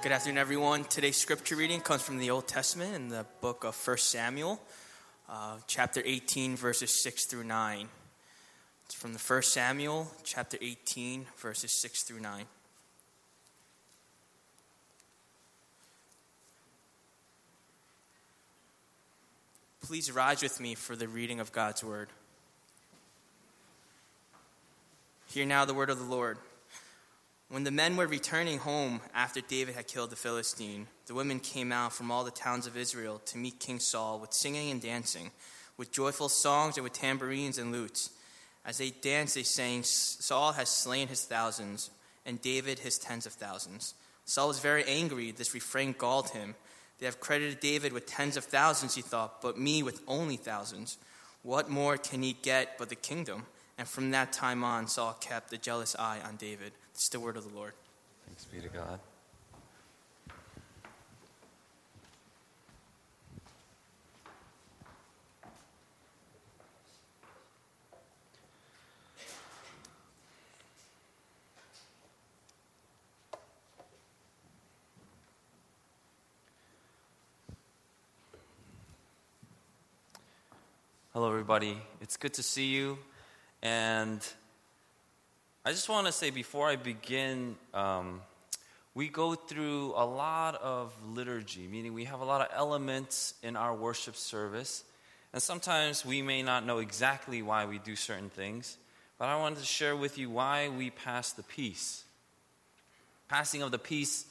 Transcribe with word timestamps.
Good 0.00 0.12
afternoon, 0.12 0.38
everyone. 0.38 0.84
Today's 0.84 1.16
scripture 1.16 1.56
reading 1.56 1.80
comes 1.80 2.02
from 2.02 2.18
the 2.18 2.30
Old 2.30 2.46
Testament 2.46 2.94
in 2.94 3.08
the 3.08 3.26
book 3.40 3.64
of 3.64 3.74
1 3.84 3.98
Samuel, 3.98 4.60
uh, 5.28 5.56
chapter 5.66 6.00
18, 6.04 6.54
verses 6.54 7.02
6 7.02 7.24
through 7.24 7.42
9. 7.42 7.88
It's 8.86 8.94
from 8.94 9.12
the 9.12 9.18
1 9.18 9.42
Samuel, 9.42 10.08
chapter 10.22 10.56
18, 10.60 11.26
verses 11.38 11.72
6 11.72 12.04
through 12.04 12.20
9. 12.20 12.44
Please 19.80 20.12
rise 20.12 20.44
with 20.44 20.60
me 20.60 20.76
for 20.76 20.94
the 20.94 21.08
reading 21.08 21.40
of 21.40 21.50
God's 21.50 21.82
word. 21.82 22.08
Hear 25.26 25.44
now 25.44 25.64
the 25.64 25.74
word 25.74 25.90
of 25.90 25.98
the 25.98 26.04
Lord. 26.04 26.38
When 27.50 27.64
the 27.64 27.70
men 27.70 27.96
were 27.96 28.06
returning 28.06 28.58
home 28.58 29.00
after 29.14 29.40
David 29.40 29.74
had 29.74 29.86
killed 29.86 30.10
the 30.10 30.16
Philistine, 30.16 30.86
the 31.06 31.14
women 31.14 31.40
came 31.40 31.72
out 31.72 31.94
from 31.94 32.10
all 32.10 32.22
the 32.22 32.30
towns 32.30 32.66
of 32.66 32.76
Israel 32.76 33.22
to 33.24 33.38
meet 33.38 33.58
King 33.58 33.80
Saul 33.80 34.18
with 34.18 34.34
singing 34.34 34.70
and 34.70 34.82
dancing, 34.82 35.30
with 35.78 35.90
joyful 35.90 36.28
songs 36.28 36.76
and 36.76 36.84
with 36.84 36.92
tambourines 36.92 37.56
and 37.56 37.72
lutes. 37.72 38.10
As 38.66 38.76
they 38.76 38.90
danced, 38.90 39.34
they 39.34 39.44
sang, 39.44 39.82
Saul 39.82 40.52
has 40.52 40.68
slain 40.68 41.08
his 41.08 41.24
thousands, 41.24 41.88
and 42.26 42.42
David 42.42 42.80
his 42.80 42.98
tens 42.98 43.24
of 43.24 43.32
thousands. 43.32 43.94
Saul 44.26 44.48
was 44.48 44.58
very 44.58 44.84
angry. 44.84 45.30
This 45.30 45.54
refrain 45.54 45.94
galled 45.96 46.28
him. 46.30 46.54
They 46.98 47.06
have 47.06 47.18
credited 47.18 47.60
David 47.60 47.94
with 47.94 48.04
tens 48.04 48.36
of 48.36 48.44
thousands, 48.44 48.94
he 48.94 49.00
thought, 49.00 49.40
but 49.40 49.56
me 49.56 49.82
with 49.82 50.02
only 50.06 50.36
thousands. 50.36 50.98
What 51.42 51.70
more 51.70 51.96
can 51.96 52.22
he 52.22 52.34
get 52.34 52.76
but 52.76 52.90
the 52.90 52.94
kingdom? 52.94 53.46
And 53.78 53.86
from 53.86 54.10
that 54.10 54.32
time 54.32 54.64
on, 54.64 54.88
Saul 54.88 55.16
kept 55.20 55.52
a 55.52 55.56
jealous 55.56 55.94
eye 55.96 56.18
on 56.26 56.34
David. 56.34 56.72
It's 56.92 57.08
the 57.08 57.20
word 57.20 57.36
of 57.36 57.48
the 57.48 57.56
Lord. 57.56 57.74
Thanks 58.26 58.44
be 58.44 58.60
to 58.60 58.68
God. 58.68 58.98
Hello, 81.12 81.30
everybody. 81.30 81.78
It's 82.00 82.16
good 82.16 82.34
to 82.34 82.42
see 82.42 82.66
you. 82.66 82.98
And 83.62 84.20
I 85.64 85.70
just 85.70 85.88
want 85.88 86.06
to 86.06 86.12
say 86.12 86.30
before 86.30 86.68
I 86.68 86.76
begin, 86.76 87.56
um, 87.74 88.20
we 88.94 89.08
go 89.08 89.34
through 89.34 89.92
a 89.96 90.04
lot 90.04 90.54
of 90.56 90.92
liturgy, 91.04 91.66
meaning 91.68 91.94
we 91.94 92.04
have 92.04 92.20
a 92.20 92.24
lot 92.24 92.40
of 92.40 92.48
elements 92.54 93.34
in 93.42 93.56
our 93.56 93.74
worship 93.74 94.16
service. 94.16 94.84
And 95.32 95.42
sometimes 95.42 96.04
we 96.04 96.22
may 96.22 96.42
not 96.42 96.64
know 96.64 96.78
exactly 96.78 97.42
why 97.42 97.66
we 97.66 97.78
do 97.78 97.96
certain 97.96 98.30
things, 98.30 98.76
but 99.18 99.28
I 99.28 99.36
wanted 99.36 99.58
to 99.58 99.66
share 99.66 99.96
with 99.96 100.18
you 100.18 100.30
why 100.30 100.68
we 100.68 100.90
pass 100.90 101.32
the 101.32 101.42
peace. 101.42 102.04
Passing 103.28 103.62
of 103.62 103.70
the 103.70 103.78
peace 103.78 104.24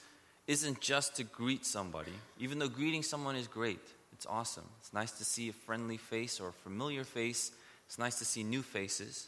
isn't 0.47 0.81
just 0.81 1.17
to 1.17 1.23
greet 1.23 1.65
somebody, 1.65 2.13
even 2.39 2.57
though 2.57 2.69
greeting 2.69 3.03
someone 3.03 3.35
is 3.35 3.47
great. 3.47 3.79
It's 4.13 4.25
awesome. 4.25 4.65
It's 4.79 4.93
nice 4.93 5.11
to 5.11 5.25
see 5.25 5.49
a 5.49 5.53
friendly 5.53 5.97
face 5.97 6.39
or 6.39 6.47
a 6.47 6.53
familiar 6.53 7.03
face. 7.03 7.51
It's 7.87 7.97
nice 7.97 8.19
to 8.19 8.25
see 8.25 8.43
new 8.43 8.61
faces. 8.61 9.27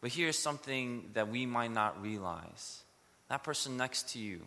But 0.00 0.12
here's 0.12 0.38
something 0.38 1.10
that 1.14 1.28
we 1.28 1.46
might 1.46 1.72
not 1.72 2.02
realize 2.02 2.82
that 3.28 3.42
person 3.42 3.76
next 3.76 4.10
to 4.10 4.18
you, 4.18 4.40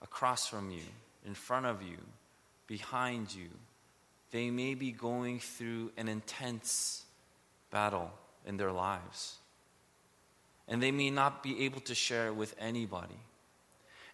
across 0.00 0.46
from 0.46 0.70
you, 0.70 0.84
in 1.26 1.34
front 1.34 1.66
of 1.66 1.82
you, 1.82 1.98
behind 2.66 3.34
you, 3.34 3.48
they 4.30 4.50
may 4.50 4.74
be 4.74 4.92
going 4.92 5.40
through 5.40 5.90
an 5.96 6.08
intense 6.08 7.04
battle 7.70 8.10
in 8.46 8.56
their 8.56 8.72
lives. 8.72 9.36
And 10.68 10.80
they 10.80 10.92
may 10.92 11.10
not 11.10 11.42
be 11.42 11.64
able 11.64 11.80
to 11.80 11.94
share 11.94 12.28
it 12.28 12.36
with 12.36 12.54
anybody. 12.58 13.18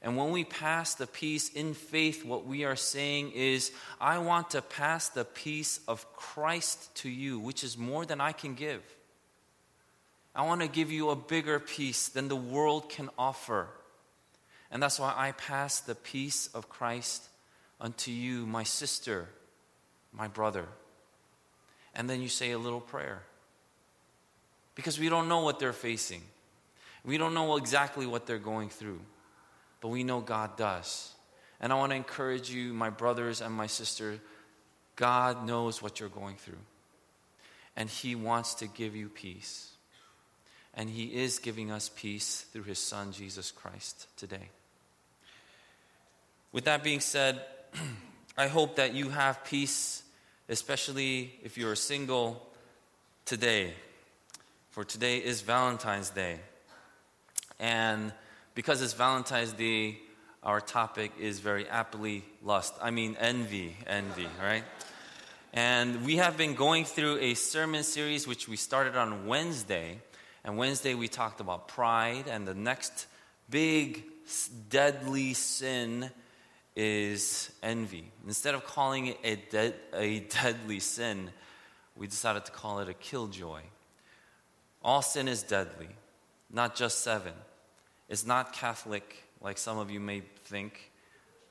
And 0.03 0.17
when 0.17 0.31
we 0.31 0.45
pass 0.45 0.95
the 0.95 1.07
peace 1.07 1.49
in 1.49 1.75
faith, 1.75 2.25
what 2.25 2.47
we 2.47 2.65
are 2.65 2.77
saying 2.77 3.33
is, 3.33 3.73
I 4.01 4.19
want 4.19 4.51
to 4.51 4.62
pass 4.62 5.09
the 5.09 5.25
peace 5.25 5.81
of 5.89 6.11
Christ 6.15 6.95
to 6.97 7.09
you, 7.09 7.39
which 7.39 7.65
is 7.65 7.79
more 7.79 8.05
than 8.05 8.21
I 8.21 8.33
can 8.33 8.55
give. 8.55 8.83
I 10.34 10.43
want 10.43 10.61
to 10.61 10.69
give 10.69 10.93
you 10.93 11.11
a 11.11 11.17
bigger 11.17 11.59
peace 11.59 12.09
than 12.09 12.29
the 12.29 12.37
world 12.37 12.91
can 12.91 13.09
offer. 13.19 13.69
And 14.71 14.83
that's 14.83 15.01
why 15.01 15.15
I 15.17 15.33
pass 15.33 15.81
the 15.81 15.95
peace 15.95 16.49
of 16.55 16.69
Christ 16.69 17.23
unto 17.81 18.11
you, 18.11 18.47
my 18.47 18.63
sister, 18.63 19.28
my 20.13 20.28
brother. 20.28 20.67
And 21.95 22.11
then 22.11 22.21
you 22.21 22.28
say 22.28 22.51
a 22.51 22.59
little 22.59 22.81
prayer. 22.81 23.23
Because 24.75 25.01
we 25.01 25.09
don't 25.09 25.28
know 25.28 25.41
what 25.41 25.59
they're 25.59 25.73
facing, 25.73 26.23
we 27.03 27.17
don't 27.17 27.33
know 27.33 27.57
exactly 27.57 28.05
what 28.05 28.27
they're 28.27 28.39
going 28.39 28.69
through, 28.69 29.01
but 29.81 29.88
we 29.88 30.04
know 30.04 30.20
God 30.20 30.56
does. 30.56 31.12
And 31.60 31.72
I 31.72 31.76
want 31.76 31.91
to 31.91 31.97
encourage 31.97 32.50
you, 32.50 32.72
my 32.72 32.91
brothers 32.91 33.41
and 33.41 33.54
my 33.54 33.66
sister, 33.66 34.19
God 34.97 35.47
knows 35.47 35.81
what 35.82 36.00
you're 36.00 36.09
going 36.09 36.37
through. 36.37 36.59
And 37.76 37.88
He 37.88 38.15
wants 38.15 38.54
to 38.56 38.66
give 38.66 38.94
you 38.97 39.09
peace 39.09 39.76
and 40.76 40.91
He 40.91 41.04
is 41.04 41.38
giving 41.38 41.70
us 41.70 41.91
peace 41.97 42.44
through 42.53 42.65
His 42.65 42.78
Son, 42.78 43.10
Jesus 43.10 43.50
Christ, 43.50 44.06
today. 44.19 44.50
With 46.53 46.65
that 46.65 46.84
being 46.84 47.00
said, 47.00 47.41
I 48.38 48.48
hope 48.48 48.76
that 48.76 48.94
you 48.94 49.09
have 49.09 49.42
peace, 49.44 50.03
especially 50.50 51.32
if 51.42 51.56
you're 51.56 51.75
single 51.75 52.47
today. 53.25 53.72
For 54.70 54.84
today 54.84 55.16
is 55.16 55.41
Valentine's 55.41 56.10
Day. 56.10 56.38
And 57.59 58.12
because 58.56 58.83
it's 58.83 58.94
Valentine's 58.94 59.53
Day, 59.53 60.00
our 60.43 60.61
topic 60.61 61.12
is 61.21 61.39
very 61.39 61.69
aptly 61.69 62.25
lust. 62.43 62.75
I 62.83 62.91
mean, 62.91 63.17
envy, 63.21 63.77
envy, 63.87 64.27
right? 64.43 64.65
And 65.53 66.05
we 66.05 66.17
have 66.17 66.37
been 66.37 66.55
going 66.55 66.84
through 66.84 67.19
a 67.19 67.34
sermon 67.34 67.84
series 67.84 68.27
which 68.27 68.49
we 68.49 68.56
started 68.56 68.97
on 68.97 69.28
Wednesday 69.28 70.00
and 70.47 70.56
Wednesday 70.56 70.95
we 70.95 71.09
talked 71.09 71.41
about 71.41 71.66
pride, 71.66 72.28
and 72.28 72.47
the 72.47 72.55
next 72.55 73.09
big 73.50 74.05
deadly 74.71 75.34
sin 75.34 76.09
is 76.77 77.50
envy. 77.65 78.05
Instead 78.25 78.55
of 78.55 78.65
calling 78.65 79.09
it 79.09 79.19
a, 79.25 79.37
de- 79.50 79.75
a 79.93 80.21
deadly 80.41 80.78
sin, 80.78 81.31
we 81.97 82.06
decided 82.06 82.45
to 82.45 82.53
call 82.53 82.78
it 82.78 82.89
a 82.89 82.95
killjoy. 82.95 83.62
All 84.84 85.03
sin 85.03 85.27
is 85.27 85.43
deadly, 85.43 85.89
not 86.49 86.77
just 86.77 87.00
seven. 87.00 87.33
It's 88.09 88.25
not 88.25 88.53
Catholic, 88.53 89.25
like 89.41 89.59
some 89.59 89.78
of 89.78 89.91
you 89.91 89.99
may 89.99 90.22
think. 90.44 90.93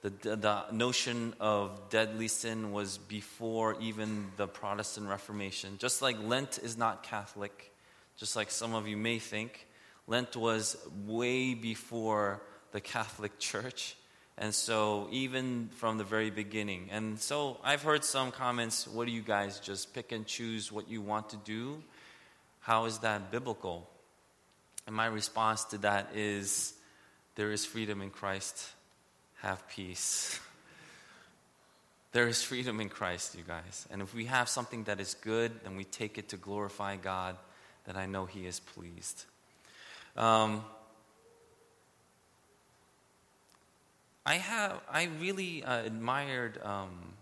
The, 0.02 0.10
the, 0.10 0.36
the, 0.36 0.72
notion 0.72 1.34
of 1.40 1.90
deadly 1.90 2.28
sin 2.28 2.72
was 2.72 2.98
before 2.98 3.76
even 3.82 4.28
the 4.38 4.48
Protestant 4.48 5.10
Reformation. 5.10 5.78
Just 5.80 6.02
like 6.02 6.16
Lent 6.24 6.60
is 6.62 6.78
not 6.78 7.04
Catholic, 7.04 7.74
just 8.16 8.36
like 8.36 8.52
some 8.52 8.74
of 8.74 8.88
you 8.88 8.96
may 8.98 9.20
think. 9.20 9.68
Lent 10.08 10.36
was 10.38 10.78
way 11.06 11.56
before 11.56 12.42
the 12.72 12.80
Catholic 12.80 13.38
Church. 13.40 13.96
And 14.38 14.54
so, 14.54 15.08
even 15.12 15.70
from 15.78 15.98
the 15.98 16.04
very 16.04 16.30
beginning. 16.30 16.90
And 16.92 17.18
so, 17.18 17.58
I've 17.64 17.82
heard 17.82 18.04
some 18.04 18.32
comments 18.32 18.86
what 18.86 19.08
do 19.08 19.14
you 19.14 19.22
guys 19.22 19.60
just 19.62 19.94
pick 19.94 20.12
and 20.12 20.26
choose 20.26 20.72
what 20.72 20.90
you 20.90 21.02
want 21.02 21.30
to 21.30 21.38
do? 21.38 21.82
How 22.60 22.86
is 22.86 23.00
that 23.00 23.32
biblical? 23.32 23.90
And 24.88 24.96
my 24.96 25.08
response 25.08 25.64
to 25.66 25.78
that 25.80 26.10
is 26.16 26.74
there 27.36 27.52
is 27.52 27.66
freedom 27.66 28.02
in 28.02 28.10
Christ. 28.12 28.70
Have 29.42 29.68
peace. 29.68 30.40
There 32.12 32.28
is 32.28 32.42
freedom 32.42 32.80
in 32.80 32.90
Christ, 32.90 33.36
you 33.36 33.44
guys. 33.46 33.88
And 33.92 34.02
if 34.02 34.14
we 34.16 34.26
have 34.26 34.48
something 34.48 34.86
that 34.86 35.00
is 35.00 35.16
good, 35.16 35.52
then 35.64 35.76
we 35.76 35.84
take 35.84 36.18
it 36.18 36.30
to 36.30 36.38
glorify 36.38 36.96
God 36.96 37.36
that 37.86 37.98
I 37.98 38.06
know 38.06 38.26
He 38.26 38.46
is 38.46 38.60
pleased. 38.60 39.26
Um, 40.16 40.64
I 44.26 44.36
have 44.36 44.82
I 44.90 45.10
really 45.20 45.64
uh, 45.64 45.84
admired 45.84 46.60
um, 46.64 47.14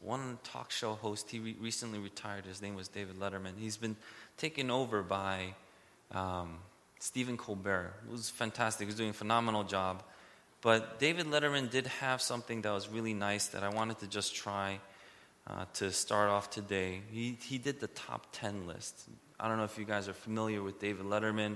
one 0.00 0.38
talk 0.44 0.70
show 0.70 0.94
host. 0.94 1.28
He 1.28 1.40
re- 1.40 1.56
recently 1.60 1.98
retired. 1.98 2.46
His 2.46 2.62
name 2.62 2.76
was 2.76 2.88
David 2.88 3.18
Letterman. 3.18 3.58
He's 3.58 3.76
been 3.76 3.96
taken 4.38 4.70
over 4.70 5.02
by 5.02 5.54
um, 6.12 6.58
Stephen 7.06 7.36
Colbert. 7.36 7.94
Was 8.10 8.30
fantastic. 8.30 8.80
He 8.80 8.86
was 8.86 8.96
doing 8.96 9.10
a 9.10 9.12
phenomenal 9.12 9.62
job. 9.62 10.02
But 10.60 10.98
David 10.98 11.26
Letterman 11.26 11.70
did 11.70 11.86
have 11.86 12.20
something 12.20 12.62
that 12.62 12.72
was 12.72 12.88
really 12.88 13.14
nice 13.14 13.46
that 13.46 13.62
I 13.62 13.68
wanted 13.68 14.00
to 14.00 14.08
just 14.08 14.34
try 14.34 14.80
uh, 15.46 15.66
to 15.74 15.92
start 15.92 16.30
off 16.30 16.50
today. 16.50 17.02
He, 17.12 17.38
he 17.40 17.58
did 17.58 17.78
the 17.78 17.86
top 17.86 18.26
10 18.32 18.66
list. 18.66 19.08
I 19.38 19.46
don't 19.46 19.56
know 19.56 19.62
if 19.62 19.78
you 19.78 19.84
guys 19.84 20.08
are 20.08 20.14
familiar 20.14 20.64
with 20.64 20.80
David 20.80 21.06
Letterman 21.06 21.54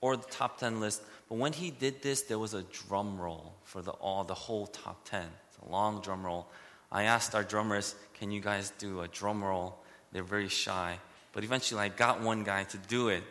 or 0.00 0.16
the 0.16 0.28
top 0.30 0.60
10 0.60 0.78
list. 0.78 1.02
But 1.28 1.38
when 1.38 1.52
he 1.52 1.72
did 1.72 2.00
this, 2.00 2.22
there 2.22 2.38
was 2.38 2.54
a 2.54 2.62
drum 2.62 3.20
roll 3.20 3.52
for 3.64 3.82
the, 3.82 3.90
all, 3.90 4.22
the 4.22 4.34
whole 4.34 4.68
top 4.68 5.08
10. 5.08 5.24
It's 5.48 5.58
a 5.66 5.72
long 5.72 6.02
drum 6.02 6.24
roll. 6.24 6.46
I 6.92 7.02
asked 7.02 7.34
our 7.34 7.42
drummers, 7.42 7.96
can 8.20 8.30
you 8.30 8.40
guys 8.40 8.72
do 8.78 9.00
a 9.00 9.08
drum 9.08 9.42
roll? 9.42 9.76
They're 10.12 10.22
very 10.22 10.48
shy. 10.48 10.98
But 11.32 11.42
eventually 11.42 11.80
I 11.80 11.88
got 11.88 12.20
one 12.20 12.44
guy 12.44 12.62
to 12.62 12.76
do 12.78 13.08
it. 13.08 13.24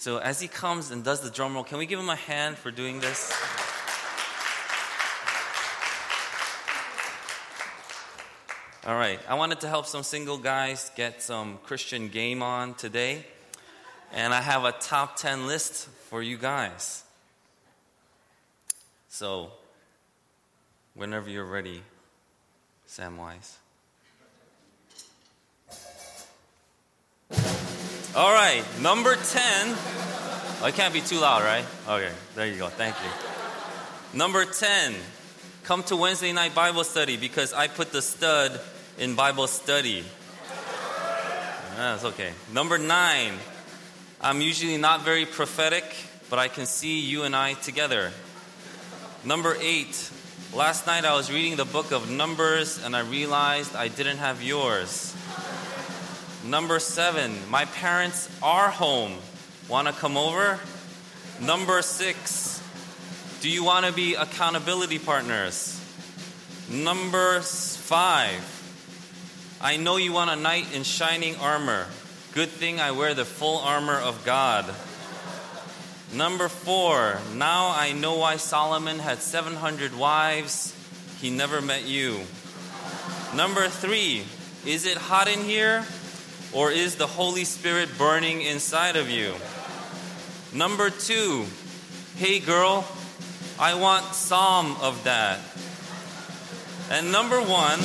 So 0.00 0.16
as 0.16 0.40
he 0.40 0.48
comes 0.48 0.90
and 0.90 1.04
does 1.04 1.20
the 1.20 1.28
drum 1.28 1.52
roll, 1.52 1.62
can 1.62 1.76
we 1.76 1.84
give 1.84 2.00
him 2.00 2.08
a 2.08 2.16
hand 2.16 2.56
for 2.56 2.70
doing 2.70 3.00
this? 3.00 3.30
All 8.86 8.96
right, 8.96 9.20
I 9.28 9.34
wanted 9.34 9.60
to 9.60 9.68
help 9.68 9.84
some 9.84 10.02
single 10.02 10.38
guys 10.38 10.90
get 10.96 11.20
some 11.20 11.58
Christian 11.64 12.08
game 12.08 12.42
on 12.42 12.72
today. 12.72 13.26
And 14.14 14.32
I 14.32 14.40
have 14.40 14.64
a 14.64 14.72
top 14.72 15.16
10 15.16 15.46
list 15.46 15.90
for 16.08 16.22
you 16.22 16.38
guys. 16.38 17.04
So, 19.10 19.52
whenever 20.94 21.28
you're 21.28 21.44
ready, 21.44 21.82
Samwise. 22.88 23.56
All 28.16 28.32
right, 28.32 28.64
number 28.80 29.14
10. 29.14 29.22
Oh, 29.22 30.66
it 30.66 30.74
can't 30.74 30.92
be 30.92 31.00
too 31.00 31.20
loud, 31.20 31.42
right? 31.42 31.64
Okay, 31.88 32.12
there 32.34 32.48
you 32.48 32.58
go. 32.58 32.66
Thank 32.66 32.96
you. 32.96 34.18
Number 34.18 34.44
10. 34.44 34.96
Come 35.62 35.84
to 35.84 35.96
Wednesday 35.96 36.32
night 36.32 36.52
Bible 36.52 36.82
study 36.82 37.16
because 37.16 37.52
I 37.52 37.68
put 37.68 37.92
the 37.92 38.02
stud 38.02 38.60
in 38.98 39.14
Bible 39.14 39.46
study. 39.46 40.04
Ah, 41.76 41.92
that's 41.92 42.04
okay. 42.06 42.32
Number 42.52 42.78
9. 42.78 43.32
I'm 44.20 44.40
usually 44.40 44.76
not 44.76 45.04
very 45.04 45.24
prophetic, 45.24 45.84
but 46.28 46.40
I 46.40 46.48
can 46.48 46.66
see 46.66 46.98
you 46.98 47.22
and 47.22 47.36
I 47.36 47.52
together. 47.52 48.10
Number 49.24 49.56
8. 49.60 50.10
Last 50.52 50.84
night 50.84 51.04
I 51.04 51.14
was 51.14 51.30
reading 51.30 51.54
the 51.54 51.64
book 51.64 51.92
of 51.92 52.10
Numbers 52.10 52.84
and 52.84 52.96
I 52.96 53.02
realized 53.02 53.76
I 53.76 53.86
didn't 53.86 54.18
have 54.18 54.42
yours. 54.42 55.14
Number 56.50 56.80
seven, 56.80 57.48
my 57.48 57.64
parents 57.64 58.28
are 58.42 58.70
home. 58.70 59.12
Want 59.68 59.86
to 59.86 59.92
come 59.92 60.16
over? 60.16 60.58
Number 61.40 61.80
six, 61.80 62.60
do 63.40 63.48
you 63.48 63.62
want 63.62 63.86
to 63.86 63.92
be 63.92 64.16
accountability 64.16 64.98
partners? 64.98 65.80
Number 66.68 67.40
five, 67.40 68.42
I 69.60 69.76
know 69.76 69.96
you 69.96 70.12
want 70.12 70.30
a 70.30 70.34
knight 70.34 70.74
in 70.74 70.82
shining 70.82 71.36
armor. 71.36 71.86
Good 72.32 72.48
thing 72.48 72.80
I 72.80 72.90
wear 72.90 73.14
the 73.14 73.24
full 73.24 73.58
armor 73.58 74.00
of 74.00 74.24
God. 74.24 74.64
Number 76.12 76.48
four, 76.48 77.20
now 77.36 77.70
I 77.76 77.92
know 77.92 78.16
why 78.16 78.38
Solomon 78.38 78.98
had 78.98 79.20
700 79.20 79.96
wives. 79.96 80.74
He 81.20 81.30
never 81.30 81.60
met 81.60 81.86
you. 81.86 82.22
Number 83.36 83.68
three, 83.68 84.24
is 84.66 84.84
it 84.84 84.96
hot 84.96 85.28
in 85.28 85.44
here? 85.44 85.84
Or 86.52 86.72
is 86.72 86.96
the 86.96 87.06
Holy 87.06 87.44
Spirit 87.44 87.88
burning 87.96 88.42
inside 88.42 88.96
of 88.96 89.08
you? 89.08 89.34
Number 90.52 90.90
two, 90.90 91.46
hey 92.16 92.40
girl, 92.40 92.84
I 93.58 93.74
want 93.74 94.04
some 94.14 94.76
of 94.80 95.04
that. 95.04 95.38
And 96.90 97.12
number 97.12 97.40
one, 97.40 97.78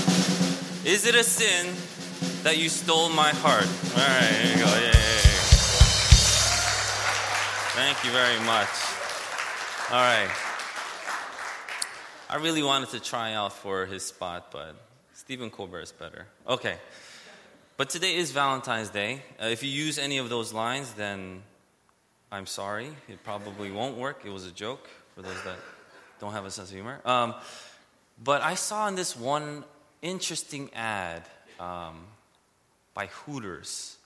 is 0.83 1.06
it 1.06 1.13
a 1.13 1.23
sin 1.23 1.75
that 2.41 2.57
you 2.57 2.69
stole 2.69 3.09
my 3.09 3.29
heart? 3.29 3.67
All 3.94 4.01
right, 4.01 4.33
here 4.33 4.57
you 4.57 4.63
go. 4.63 4.71
Yay. 4.79 4.91
Thank 7.75 8.03
you 8.03 8.12
very 8.12 8.39
much. 8.45 8.69
All 9.91 10.01
right. 10.01 10.29
I 12.27 12.38
really 12.38 12.63
wanted 12.63 12.89
to 12.89 13.00
try 13.00 13.33
out 13.33 13.53
for 13.53 13.85
his 13.85 14.03
spot, 14.03 14.51
but 14.51 14.75
Stephen 15.13 15.51
Colbert 15.51 15.81
is 15.81 15.91
better. 15.91 16.25
Okay. 16.47 16.77
But 17.77 17.89
today 17.89 18.16
is 18.16 18.31
Valentine's 18.31 18.88
Day. 18.88 19.22
Uh, 19.38 19.48
if 19.48 19.62
you 19.62 19.69
use 19.69 20.00
any 20.00 20.18
of 20.18 20.30
those 20.30 20.54
lines, 20.54 20.94
then 20.94 21.44
I'm 22.31 22.45
sorry. 22.45 22.88
It 23.10 23.22
probably 23.25 23.69
won't 23.69 23.98
work. 23.98 24.22
It 24.24 24.30
was 24.30 24.45
a 24.45 24.51
joke 24.51 24.88
for 25.13 25.22
those 25.22 25.44
that 25.44 25.57
don't 26.22 26.31
have 26.31 26.45
a 26.45 26.51
sense 26.51 26.69
of 26.69 26.75
humor. 26.75 27.01
Um, 27.04 27.36
but 28.24 28.42
I 28.42 28.56
saw 28.56 28.88
in 28.88 28.95
this 28.95 29.13
one 29.18 29.66
interesting 30.01 30.74
ad 30.74 31.24
um, 31.60 32.06
by 32.94 33.07
Hooters. 33.07 33.98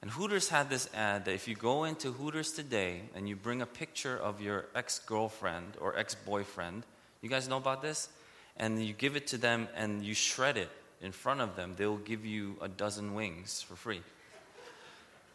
And 0.00 0.10
Hooters 0.10 0.48
had 0.48 0.70
this 0.70 0.88
ad 0.94 1.26
that 1.26 1.34
if 1.34 1.46
you 1.46 1.54
go 1.54 1.84
into 1.84 2.12
Hooters 2.12 2.52
today 2.52 3.02
and 3.14 3.28
you 3.28 3.36
bring 3.36 3.60
a 3.60 3.66
picture 3.66 4.16
of 4.16 4.40
your 4.40 4.64
ex 4.74 4.98
girlfriend 4.98 5.76
or 5.78 5.94
ex 5.94 6.14
boyfriend, 6.14 6.84
you 7.20 7.28
guys 7.28 7.50
know 7.50 7.58
about 7.58 7.82
this? 7.82 8.08
And 8.56 8.82
you 8.82 8.94
give 8.94 9.14
it 9.14 9.26
to 9.26 9.36
them 9.36 9.68
and 9.76 10.02
you 10.02 10.14
shred 10.14 10.56
it 10.56 10.70
in 11.00 11.12
front 11.12 11.40
of 11.40 11.56
them, 11.56 11.74
they'll 11.76 11.96
give 11.96 12.24
you 12.24 12.56
a 12.60 12.68
dozen 12.68 13.14
wings 13.14 13.62
for 13.62 13.74
free. 13.74 14.02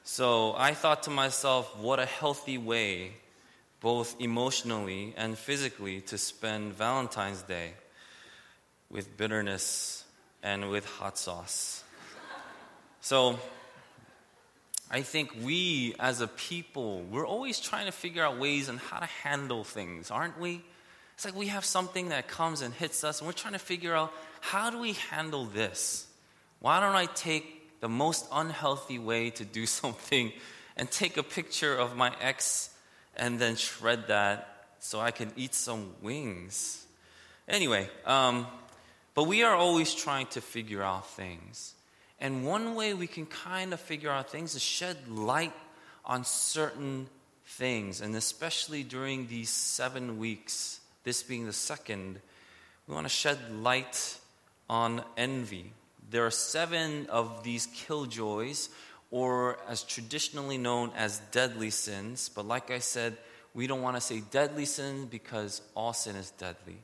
So 0.03 0.53
I 0.55 0.73
thought 0.73 1.03
to 1.03 1.09
myself, 1.09 1.77
what 1.79 1.99
a 1.99 2.05
healthy 2.05 2.57
way, 2.57 3.13
both 3.81 4.15
emotionally 4.19 5.13
and 5.17 5.37
physically, 5.37 6.01
to 6.01 6.17
spend 6.17 6.73
Valentine's 6.73 7.41
Day 7.41 7.73
with 8.89 9.17
bitterness 9.17 10.03
and 10.43 10.69
with 10.69 10.85
hot 10.85 11.17
sauce. 11.17 11.83
So 13.01 13.39
I 14.91 15.01
think 15.01 15.35
we 15.43 15.95
as 15.99 16.21
a 16.21 16.27
people, 16.27 17.01
we're 17.09 17.25
always 17.25 17.59
trying 17.59 17.87
to 17.87 17.91
figure 17.91 18.23
out 18.23 18.37
ways 18.37 18.69
on 18.69 18.77
how 18.77 18.99
to 18.99 19.07
handle 19.23 19.63
things, 19.63 20.11
aren't 20.11 20.39
we? 20.39 20.63
It's 21.15 21.25
like 21.25 21.35
we 21.35 21.47
have 21.47 21.65
something 21.65 22.09
that 22.09 22.27
comes 22.27 22.61
and 22.61 22.73
hits 22.73 23.03
us, 23.03 23.19
and 23.19 23.27
we're 23.27 23.33
trying 23.33 23.53
to 23.53 23.59
figure 23.59 23.95
out 23.95 24.13
how 24.45 24.69
do 24.69 24.77
we 24.77 24.93
handle 25.09 25.45
this? 25.45 26.05
Why 26.59 26.79
don't 26.79 26.93
I 26.93 27.07
take 27.07 27.79
the 27.81 27.89
most 27.89 28.27
unhealthy 28.31 28.99
way 28.99 29.31
to 29.31 29.43
do 29.43 29.65
something 29.81 30.31
and 30.77 30.89
take 30.91 31.17
a 31.17 31.23
picture 31.23 31.75
of 31.75 31.97
my 31.97 32.13
ex 32.21 32.69
and 33.15 33.39
then 33.39 33.55
shred 33.55 34.07
that 34.07 34.67
so 34.79 34.99
I 34.99 35.09
can 35.09 35.31
eat 35.35 35.55
some 35.55 35.95
wings? 35.99 36.85
Anyway, 37.47 37.89
um, 38.05 38.45
but 39.15 39.23
we 39.23 39.41
are 39.41 39.55
always 39.55 39.95
trying 39.95 40.27
to 40.27 40.41
figure 40.41 40.83
out 40.83 41.09
things. 41.09 41.73
And 42.19 42.45
one 42.45 42.75
way 42.75 42.93
we 42.93 43.07
can 43.07 43.25
kind 43.25 43.73
of 43.73 43.79
figure 43.79 44.11
out 44.11 44.29
things 44.29 44.53
is 44.53 44.61
shed 44.61 45.07
light 45.07 45.53
on 46.05 46.23
certain 46.23 47.07
things, 47.47 47.99
and 47.99 48.15
especially 48.15 48.83
during 48.83 49.27
these 49.27 49.49
seven 49.49 50.19
weeks 50.19 50.81
this 51.03 51.23
being 51.23 51.47
the 51.47 51.53
second, 51.53 52.19
we 52.87 52.93
want 52.93 53.05
to 53.05 53.09
shed 53.09 53.39
light 53.51 54.19
on 54.69 55.03
envy. 55.17 55.71
There 56.09 56.25
are 56.25 56.31
seven 56.31 57.07
of 57.09 57.43
these 57.43 57.67
killjoys, 57.67 58.69
or 59.11 59.57
as 59.67 59.83
traditionally 59.83 60.57
known 60.57 60.91
as 60.95 61.19
deadly 61.31 61.69
sins. 61.69 62.29
But 62.29 62.45
like 62.47 62.71
I 62.71 62.79
said, 62.79 63.17
we 63.53 63.67
don't 63.67 63.81
want 63.81 63.95
to 63.95 64.01
say 64.01 64.21
deadly 64.31 64.65
sin 64.65 65.07
because 65.09 65.61
all 65.75 65.93
sin 65.93 66.15
is 66.15 66.31
deadly. 66.31 66.77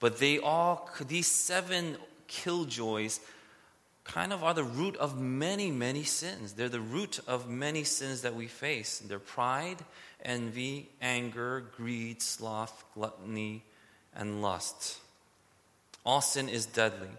But 0.00 0.18
they 0.18 0.38
all, 0.38 0.88
these 1.06 1.26
seven 1.26 1.96
killjoys, 2.28 3.20
kind 4.04 4.32
of 4.32 4.42
are 4.44 4.54
the 4.54 4.64
root 4.64 4.96
of 4.96 5.20
many, 5.20 5.70
many 5.70 6.04
sins. 6.04 6.52
They're 6.52 6.68
the 6.68 6.80
root 6.80 7.20
of 7.26 7.48
many 7.48 7.84
sins 7.84 8.22
that 8.22 8.34
we 8.34 8.46
face. 8.46 9.00
They're 9.00 9.18
pride, 9.18 9.78
envy, 10.24 10.88
anger, 11.02 11.64
greed, 11.76 12.22
sloth, 12.22 12.84
gluttony, 12.94 13.64
and 14.14 14.40
lust. 14.40 14.98
All 16.04 16.20
sin 16.20 16.48
is 16.48 16.66
deadly, 16.66 17.10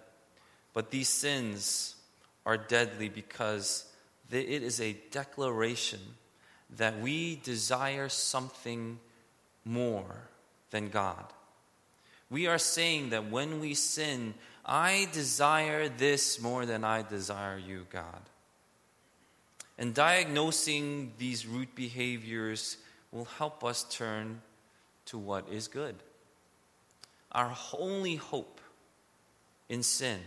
but 0.74 0.92
these 0.92 1.10
sins 1.10 1.96
are 2.46 2.58
deadly 2.58 3.10
because 3.10 3.86
it 4.32 4.64
is 4.64 4.80
a 4.80 4.98
declaration 5.12 6.00
that 6.78 7.00
we 7.00 7.36
desire 7.44 8.10
something 8.10 9.00
more 9.66 10.30
than 10.72 10.90
God. 10.90 11.26
We 12.30 12.48
are 12.48 12.60
saying 12.60 13.10
that 13.10 13.30
when 13.30 13.60
we 13.60 13.74
sin, 13.74 14.36
I 14.66 15.08
desire 15.12 15.90
this 15.90 16.40
more 16.40 16.66
than 16.66 16.84
I 16.84 17.02
desire 17.02 17.58
you, 17.58 17.88
God. 17.90 18.22
And 19.80 19.94
diagnosing 19.94 21.14
these 21.18 21.48
root 21.48 21.74
behaviors 21.74 22.78
will 23.12 23.26
help 23.26 23.64
us 23.64 23.84
turn 23.90 24.42
to 25.06 25.18
what 25.18 25.48
is 25.50 25.68
good. 25.68 25.96
Our 27.32 27.56
only 27.78 28.16
hope 28.16 28.59
in 29.70 29.84
sin 29.84 30.20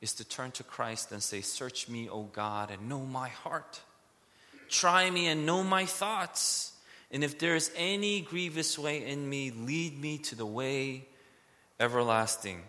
is 0.00 0.14
to 0.14 0.24
turn 0.24 0.52
to 0.52 0.64
Christ 0.64 1.12
and 1.12 1.22
say, 1.22 1.40
Search 1.40 1.88
me, 1.88 2.08
O 2.08 2.22
God, 2.22 2.70
and 2.70 2.88
know 2.88 3.00
my 3.00 3.28
heart. 3.28 3.80
Try 4.68 5.10
me 5.10 5.26
and 5.26 5.44
know 5.44 5.62
my 5.62 5.84
thoughts. 5.84 6.72
And 7.10 7.24
if 7.24 7.38
there 7.38 7.56
is 7.56 7.70
any 7.76 8.20
grievous 8.20 8.78
way 8.78 9.04
in 9.04 9.28
me, 9.28 9.50
lead 9.50 10.00
me 10.00 10.18
to 10.18 10.36
the 10.36 10.46
way 10.46 11.04
everlasting. 11.78 12.62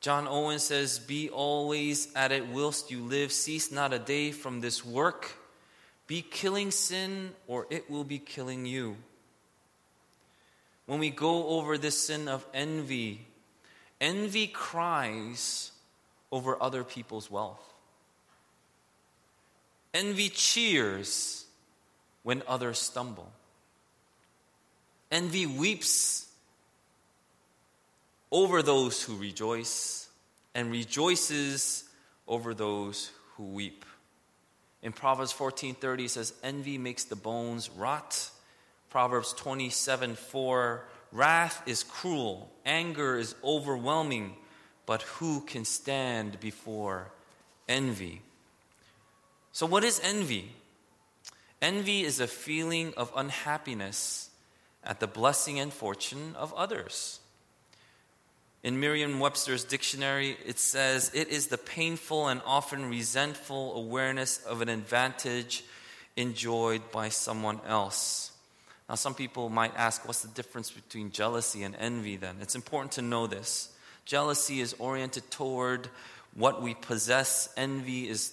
John 0.00 0.26
Owen 0.28 0.58
says, 0.58 0.98
Be 0.98 1.30
always 1.30 2.12
at 2.14 2.32
it 2.32 2.48
whilst 2.48 2.90
you 2.90 3.00
live, 3.02 3.32
cease 3.32 3.70
not 3.70 3.92
a 3.92 3.98
day 3.98 4.32
from 4.32 4.60
this 4.60 4.84
work 4.84 5.38
be 6.08 6.22
killing 6.22 6.72
sin 6.72 7.34
or 7.46 7.66
it 7.70 7.88
will 7.88 8.02
be 8.02 8.18
killing 8.18 8.66
you. 8.66 8.96
When 10.86 10.98
we 10.98 11.10
go 11.10 11.48
over 11.48 11.76
this 11.76 12.02
sin 12.02 12.28
of 12.28 12.44
envy, 12.54 13.26
envy 14.00 14.46
cries 14.46 15.72
over 16.30 16.60
other 16.62 16.84
people's 16.84 17.30
wealth. 17.30 17.62
Envy 19.94 20.28
cheers 20.28 21.46
when 22.22 22.42
others 22.46 22.78
stumble. 22.78 23.32
Envy 25.10 25.46
weeps 25.46 26.28
over 28.30 28.62
those 28.62 29.02
who 29.02 29.16
rejoice 29.16 30.08
and 30.54 30.70
rejoices 30.70 31.84
over 32.26 32.52
those 32.52 33.10
who 33.36 33.44
weep. 33.44 33.84
In 34.82 34.92
Proverbs 34.92 35.32
14:30 35.32 36.04
it 36.04 36.10
says 36.10 36.34
envy 36.42 36.78
makes 36.78 37.04
the 37.04 37.16
bones 37.16 37.70
rot. 37.70 38.30
Proverbs 38.90 39.32
27 39.32 40.14
4 40.14 40.84
Wrath 41.12 41.62
is 41.66 41.82
cruel, 41.82 42.50
anger 42.66 43.18
is 43.18 43.34
overwhelming, 43.42 44.36
but 44.86 45.02
who 45.02 45.40
can 45.40 45.64
stand 45.64 46.40
before 46.40 47.10
envy? 47.68 48.22
So, 49.52 49.66
what 49.66 49.84
is 49.84 50.00
envy? 50.02 50.52
Envy 51.60 52.04
is 52.04 52.20
a 52.20 52.26
feeling 52.26 52.94
of 52.96 53.12
unhappiness 53.16 54.30
at 54.84 55.00
the 55.00 55.06
blessing 55.06 55.58
and 55.58 55.72
fortune 55.72 56.34
of 56.36 56.54
others. 56.54 57.20
In 58.62 58.80
Merriam 58.80 59.20
Webster's 59.20 59.64
dictionary, 59.64 60.36
it 60.44 60.58
says 60.58 61.10
it 61.14 61.28
is 61.28 61.46
the 61.46 61.58
painful 61.58 62.28
and 62.28 62.40
often 62.44 62.90
resentful 62.90 63.74
awareness 63.76 64.38
of 64.44 64.62
an 64.62 64.68
advantage 64.68 65.64
enjoyed 66.16 66.90
by 66.90 67.08
someone 67.08 67.60
else. 67.66 68.27
Now, 68.88 68.94
some 68.94 69.14
people 69.14 69.50
might 69.50 69.76
ask, 69.76 70.06
what's 70.06 70.22
the 70.22 70.28
difference 70.28 70.70
between 70.70 71.10
jealousy 71.10 71.62
and 71.62 71.76
envy 71.76 72.16
then? 72.16 72.36
It's 72.40 72.54
important 72.54 72.92
to 72.92 73.02
know 73.02 73.26
this. 73.26 73.70
Jealousy 74.06 74.60
is 74.60 74.74
oriented 74.78 75.30
toward 75.30 75.88
what 76.34 76.62
we 76.62 76.74
possess, 76.74 77.52
envy 77.56 78.08
is 78.08 78.32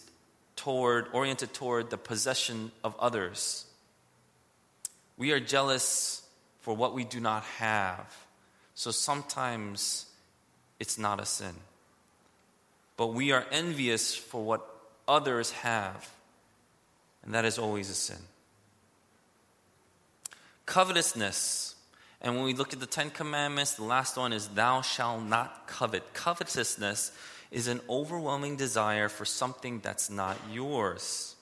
toward, 0.56 1.08
oriented 1.12 1.54
toward 1.54 1.90
the 1.90 1.98
possession 1.98 2.72
of 2.84 2.96
others. 3.00 3.66
We 5.18 5.32
are 5.32 5.40
jealous 5.40 6.22
for 6.62 6.76
what 6.76 6.94
we 6.94 7.04
do 7.04 7.20
not 7.20 7.44
have. 7.44 8.26
So 8.76 8.92
sometimes 8.92 10.06
it's 10.80 10.98
not 10.98 11.20
a 11.20 11.26
sin. 11.26 11.56
But 12.98 13.08
we 13.08 13.32
are 13.32 13.46
envious 13.52 14.16
for 14.16 14.44
what 14.44 14.66
others 15.08 15.52
have, 15.52 16.10
and 17.24 17.34
that 17.34 17.46
is 17.46 17.60
always 17.60 17.90
a 17.90 17.94
sin. 17.94 18.18
Covetousness. 20.66 21.76
And 22.22 22.36
when 22.36 22.46
we 22.46 22.54
look 22.54 22.74
at 22.74 22.80
the 22.80 22.86
Ten 22.86 23.10
Commandments, 23.10 23.74
the 23.74 23.84
last 23.84 24.18
one 24.18 24.34
is, 24.34 24.48
Thou 24.48 24.82
shalt 24.82 25.24
not 25.24 25.68
covet. 25.68 26.14
Covetousness 26.14 27.12
is 27.52 27.68
an 27.68 27.82
overwhelming 27.90 28.56
desire 28.56 29.10
for 29.10 29.26
something 29.26 29.80
that's 29.80 30.10
not 30.10 30.38
yours. 30.52 31.36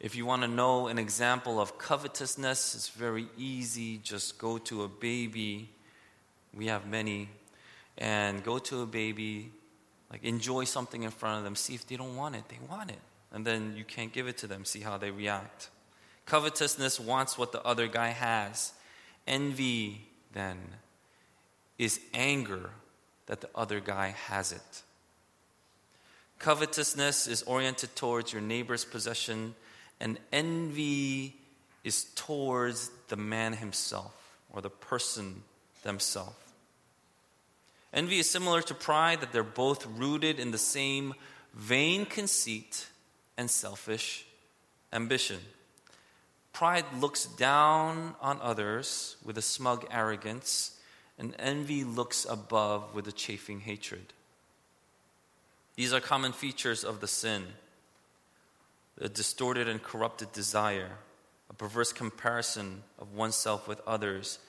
If 0.00 0.14
you 0.14 0.24
want 0.26 0.42
to 0.42 0.48
know 0.48 0.86
an 0.86 0.98
example 0.98 1.60
of 1.60 1.76
covetousness, 1.76 2.74
it's 2.74 2.88
very 2.88 3.26
easy. 3.36 3.98
Just 3.98 4.38
go 4.38 4.58
to 4.58 4.84
a 4.84 4.88
baby. 4.88 5.70
We 6.54 6.66
have 6.68 6.86
many 6.86 7.28
and 7.98 8.44
go 8.44 8.58
to 8.58 8.82
a 8.82 8.86
baby, 8.86 9.50
like 10.10 10.22
enjoy 10.24 10.64
something 10.64 11.02
in 11.02 11.10
front 11.10 11.38
of 11.38 11.44
them, 11.44 11.56
see 11.56 11.74
if 11.74 11.86
they 11.86 11.96
don't 11.96 12.16
want 12.16 12.36
it, 12.36 12.44
they 12.48 12.58
want 12.70 12.90
it. 12.90 12.98
And 13.32 13.44
then 13.44 13.74
you 13.76 13.84
can't 13.84 14.12
give 14.12 14.28
it 14.28 14.38
to 14.38 14.46
them, 14.46 14.64
see 14.64 14.80
how 14.80 14.96
they 14.96 15.10
react. 15.10 15.68
Covetousness 16.28 17.00
wants 17.00 17.38
what 17.38 17.52
the 17.52 17.64
other 17.64 17.86
guy 17.88 18.08
has. 18.08 18.74
Envy, 19.26 20.02
then, 20.34 20.58
is 21.78 22.00
anger 22.12 22.68
that 23.28 23.40
the 23.40 23.48
other 23.54 23.80
guy 23.80 24.14
has 24.26 24.52
it. 24.52 24.82
Covetousness 26.38 27.26
is 27.26 27.42
oriented 27.44 27.96
towards 27.96 28.30
your 28.30 28.42
neighbor's 28.42 28.84
possession, 28.84 29.54
and 30.00 30.18
envy 30.30 31.34
is 31.82 32.04
towards 32.14 32.90
the 33.08 33.16
man 33.16 33.54
himself 33.54 34.12
or 34.52 34.60
the 34.60 34.68
person 34.68 35.42
themselves. 35.82 36.36
Envy 37.94 38.18
is 38.18 38.30
similar 38.30 38.60
to 38.60 38.74
pride, 38.74 39.22
that 39.22 39.32
they're 39.32 39.42
both 39.42 39.86
rooted 39.86 40.38
in 40.38 40.50
the 40.50 40.58
same 40.58 41.14
vain 41.54 42.04
conceit 42.04 42.86
and 43.38 43.50
selfish 43.50 44.26
ambition. 44.92 45.38
Pride 46.58 46.86
looks 46.98 47.24
down 47.24 48.16
on 48.20 48.40
others 48.42 49.14
with 49.24 49.38
a 49.38 49.42
smug 49.42 49.86
arrogance, 49.92 50.72
and 51.16 51.32
envy 51.38 51.84
looks 51.84 52.26
above 52.28 52.96
with 52.96 53.06
a 53.06 53.12
chafing 53.12 53.60
hatred. 53.60 54.12
These 55.76 55.92
are 55.92 56.00
common 56.00 56.32
features 56.32 56.82
of 56.82 56.98
the 56.98 57.06
sin 57.06 57.46
a 59.00 59.08
distorted 59.08 59.68
and 59.68 59.80
corrupted 59.80 60.32
desire, 60.32 60.98
a 61.48 61.54
perverse 61.54 61.92
comparison 61.92 62.82
of 62.98 63.12
oneself 63.12 63.68
with 63.68 63.80
others, 63.86 64.40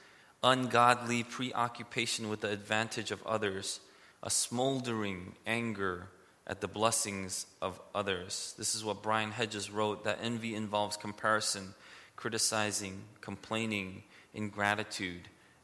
ungodly 0.41 1.21
preoccupation 1.21 2.27
with 2.27 2.41
the 2.41 2.49
advantage 2.49 3.11
of 3.11 3.21
others, 3.27 3.81
a 4.23 4.31
smoldering 4.31 5.35
anger 5.45 6.07
at 6.47 6.59
the 6.59 6.67
blessings 6.67 7.45
of 7.61 7.79
others. 7.93 8.55
This 8.57 8.73
is 8.73 8.83
what 8.83 9.03
Brian 9.03 9.29
Hedges 9.29 9.69
wrote 9.69 10.05
that 10.05 10.17
envy 10.23 10.55
involves 10.55 10.97
comparison, 10.97 11.75
criticizing, 12.19 13.01
complaining, 13.21 14.03
ingratitude, 14.33 15.21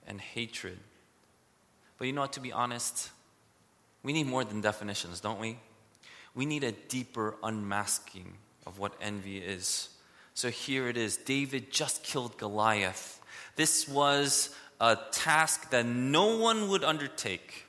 and 0.07 0.21
hatred. 0.21 0.77
But 1.97 2.07
you 2.07 2.13
know 2.13 2.21
what, 2.21 2.31
to 2.33 2.39
be 2.39 2.53
honest, 2.53 3.09
we 4.03 4.13
need 4.13 4.27
more 4.27 4.45
than 4.45 4.61
definitions, 4.61 5.19
don't 5.19 5.41
we? 5.41 5.59
We 6.33 6.45
need 6.45 6.63
a 6.63 6.71
deeper 6.71 7.35
unmasking 7.43 8.37
of 8.65 8.79
what 8.79 8.93
envy 9.01 9.39
is. 9.39 9.89
So 10.33 10.49
here 10.49 10.87
it 10.87 10.95
is 10.95 11.17
David 11.17 11.73
just 11.73 12.03
killed 12.03 12.37
Goliath. 12.37 13.21
This 13.57 13.85
was 13.85 14.55
a 14.79 14.97
task 15.11 15.71
that 15.71 15.85
no 15.85 16.37
one 16.37 16.69
would 16.69 16.85
undertake. 16.85 17.65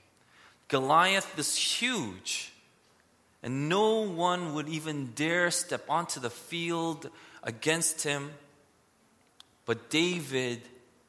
Goliath 0.69 1.37
is 1.37 1.57
huge, 1.57 2.53
and 3.43 3.69
no 3.69 4.03
one 4.03 4.55
would 4.55 4.69
even 4.69 5.11
dare 5.17 5.51
step 5.51 5.83
onto 5.89 6.21
the 6.21 6.31
field 6.31 7.11
against 7.43 8.05
him. 8.05 8.31
But 9.67 9.91
David 9.91 10.63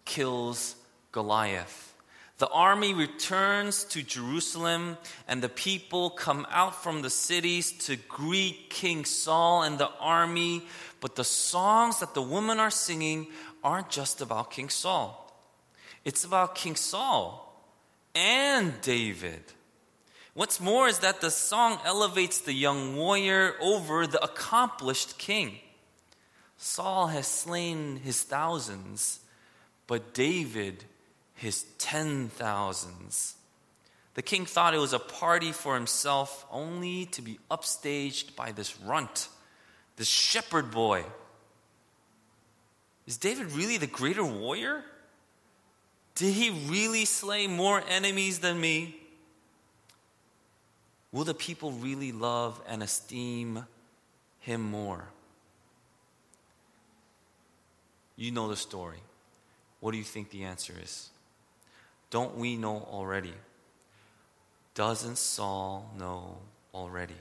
kills 0.03 0.75
Goliath. 1.11 1.93
The 2.39 2.49
army 2.49 2.93
returns 2.93 3.83
to 3.85 4.03
Jerusalem, 4.03 4.97
and 5.27 5.41
the 5.41 5.49
people 5.49 6.11
come 6.11 6.45
out 6.51 6.83
from 6.83 7.01
the 7.01 7.09
cities 7.09 7.71
to 7.85 7.95
greet 7.95 8.69
King 8.69 9.05
Saul 9.05 9.63
and 9.63 9.79
the 9.79 9.89
army. 9.99 10.63
But 11.01 11.15
the 11.15 11.23
songs 11.23 11.99
that 11.99 12.13
the 12.13 12.21
women 12.21 12.59
are 12.59 12.69
singing 12.69 13.27
aren't 13.63 13.89
just 13.89 14.21
about 14.21 14.51
King 14.51 14.69
Saul. 14.69 15.23
It's 16.05 16.23
about 16.23 16.55
King 16.55 16.75
Saul 16.75 17.43
and 18.13 18.73
David. 18.81 19.41
What's 20.35 20.61
more 20.61 20.87
is 20.87 20.99
that 20.99 21.21
the 21.21 21.31
song 21.31 21.79
elevates 21.83 22.41
the 22.41 22.53
young 22.53 22.95
warrior 22.95 23.55
over 23.59 24.05
the 24.05 24.23
accomplished 24.23 25.17
king. 25.17 25.57
Saul 26.57 27.07
has 27.07 27.27
slain 27.27 27.97
his 27.97 28.23
thousands, 28.23 29.19
but 29.85 30.13
David 30.13 30.83
his 31.35 31.65
ten 31.77 32.29
thousands. 32.29 33.35
The 34.15 34.23
king 34.23 34.47
thought 34.47 34.73
it 34.73 34.79
was 34.79 34.93
a 34.93 34.99
party 34.99 35.51
for 35.51 35.75
himself, 35.75 36.45
only 36.51 37.05
to 37.07 37.21
be 37.21 37.39
upstaged 37.51 38.35
by 38.35 38.51
this 38.51 38.79
runt, 38.81 39.29
this 39.95 40.07
shepherd 40.07 40.71
boy. 40.71 41.05
Is 43.05 43.17
David 43.17 43.51
really 43.51 43.77
the 43.77 43.87
greater 43.87 44.25
warrior? 44.25 44.83
Did 46.15 46.33
he 46.33 46.49
really 46.67 47.05
slay 47.05 47.45
more 47.45 47.83
enemies 47.87 48.39
than 48.39 48.59
me? 48.59 48.97
Will 51.11 51.23
the 51.23 51.35
people 51.35 51.71
really 51.71 52.11
love 52.11 52.59
and 52.67 52.81
esteem 52.81 53.65
him 54.39 54.61
more? 54.61 55.09
You 58.17 58.31
know 58.31 58.49
the 58.49 58.57
story. 58.57 58.97
What 59.79 59.91
do 59.91 59.97
you 59.97 60.03
think 60.03 60.31
the 60.31 60.43
answer 60.43 60.73
is? 60.81 61.09
Don't 62.09 62.35
we 62.35 62.57
know 62.57 62.87
already? 62.91 63.33
Doesn't 64.73 65.17
Saul 65.17 65.89
know 65.97 66.37
already? 66.73 67.13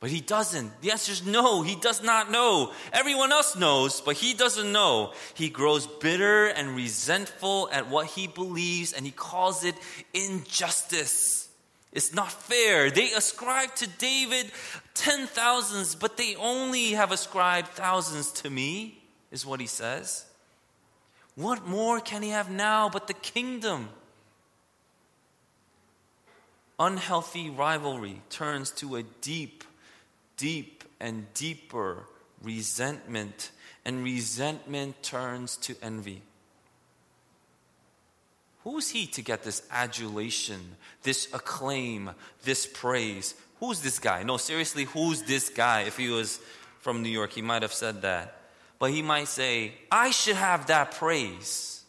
But 0.00 0.10
he 0.10 0.20
doesn't. 0.20 0.80
The 0.82 0.90
answer 0.90 1.12
is 1.12 1.24
no, 1.24 1.62
he 1.62 1.76
does 1.76 2.02
not 2.02 2.30
know. 2.30 2.72
Everyone 2.92 3.32
else 3.32 3.56
knows, 3.56 4.00
but 4.00 4.16
he 4.16 4.34
doesn't 4.34 4.70
know. 4.70 5.12
He 5.34 5.48
grows 5.48 5.86
bitter 5.86 6.46
and 6.46 6.76
resentful 6.76 7.70
at 7.72 7.88
what 7.88 8.08
he 8.08 8.26
believes, 8.26 8.92
and 8.92 9.06
he 9.06 9.12
calls 9.12 9.64
it 9.64 9.74
injustice. 10.12 11.48
It's 11.92 12.12
not 12.12 12.30
fair. 12.30 12.90
They 12.90 13.12
ascribe 13.12 13.74
to 13.76 13.86
David 13.86 14.50
ten 14.92 15.26
thousands, 15.26 15.94
but 15.94 16.16
they 16.16 16.36
only 16.36 16.92
have 16.92 17.12
ascribed 17.12 17.68
thousands 17.68 18.30
to 18.42 18.50
me, 18.50 19.03
is 19.30 19.44
what 19.44 19.60
he 19.60 19.66
says. 19.66 20.24
What 21.34 21.66
more 21.66 22.00
can 22.00 22.22
he 22.22 22.30
have 22.30 22.50
now 22.50 22.88
but 22.88 23.06
the 23.06 23.14
kingdom? 23.14 23.88
Unhealthy 26.78 27.50
rivalry 27.50 28.22
turns 28.30 28.70
to 28.72 28.96
a 28.96 29.02
deep, 29.20 29.64
deep, 30.36 30.84
and 31.00 31.32
deeper 31.34 32.04
resentment, 32.42 33.50
and 33.84 34.04
resentment 34.04 35.02
turns 35.02 35.56
to 35.58 35.76
envy. 35.82 36.22
Who's 38.64 38.90
he 38.90 39.06
to 39.08 39.22
get 39.22 39.42
this 39.42 39.62
adulation, 39.70 40.76
this 41.02 41.28
acclaim, 41.34 42.10
this 42.44 42.66
praise? 42.66 43.34
Who's 43.60 43.82
this 43.82 43.98
guy? 43.98 44.22
No, 44.22 44.36
seriously, 44.36 44.84
who's 44.84 45.22
this 45.22 45.50
guy? 45.50 45.82
If 45.82 45.96
he 45.98 46.08
was 46.08 46.40
from 46.80 47.02
New 47.02 47.10
York, 47.10 47.32
he 47.32 47.42
might 47.42 47.62
have 47.62 47.74
said 47.74 48.02
that. 48.02 48.43
But 48.84 48.90
he 48.90 49.00
might 49.00 49.28
say, 49.28 49.72
I 49.90 50.10
should 50.10 50.36
have 50.36 50.66
that 50.66 50.90
praise. 50.90 51.84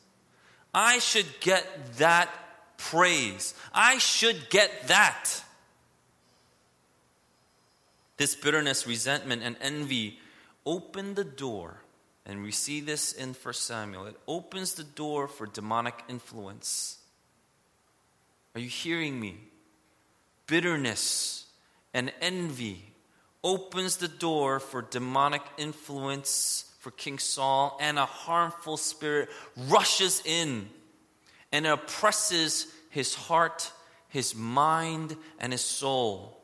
I 0.73 0.99
should 0.99 1.25
get 1.41 1.97
that 1.97 2.29
praise. 2.77 3.53
I 3.73 3.97
should 3.97 4.49
get 4.49 4.87
that. 4.87 5.43
This 8.15 8.33
bitterness, 8.33 8.87
resentment, 8.87 9.43
and 9.43 9.57
envy 9.59 10.19
open 10.65 11.15
the 11.15 11.25
door 11.25 11.81
and 12.25 12.41
we 12.41 12.51
see 12.53 12.79
this 12.79 13.11
in 13.11 13.33
1 13.33 13.53
Samuel. 13.55 14.05
It 14.05 14.15
opens 14.25 14.75
the 14.75 14.85
door 14.85 15.27
for 15.27 15.47
demonic 15.47 16.01
influence. 16.07 16.97
Are 18.55 18.61
you 18.61 18.69
hearing 18.69 19.19
me? 19.19 19.35
Bitterness 20.47 21.45
and 21.93 22.13
envy 22.21 22.93
opens 23.43 23.97
the 23.97 24.07
door 24.07 24.61
for 24.61 24.81
demonic 24.81 25.41
influence 25.57 26.64
for 26.85 26.91
King 26.91 27.17
Saul, 27.17 27.75
and 27.81 27.97
a 27.97 28.05
harmful 28.05 28.77
spirit 28.77 29.29
rushes 29.57 30.21
in 30.23 30.69
and 31.51 31.65
oppresses 31.65 32.67
his 32.91 33.15
heart, 33.15 33.71
his 34.07 34.35
mind, 34.35 35.17
and 35.39 35.51
his 35.51 35.63
soul. 35.63 36.39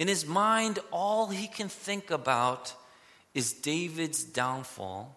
In 0.00 0.08
his 0.08 0.26
mind, 0.26 0.80
all 0.90 1.28
he 1.28 1.46
can 1.46 1.68
think 1.68 2.10
about 2.10 2.74
is 3.32 3.52
David's 3.52 4.24
downfall 4.24 5.16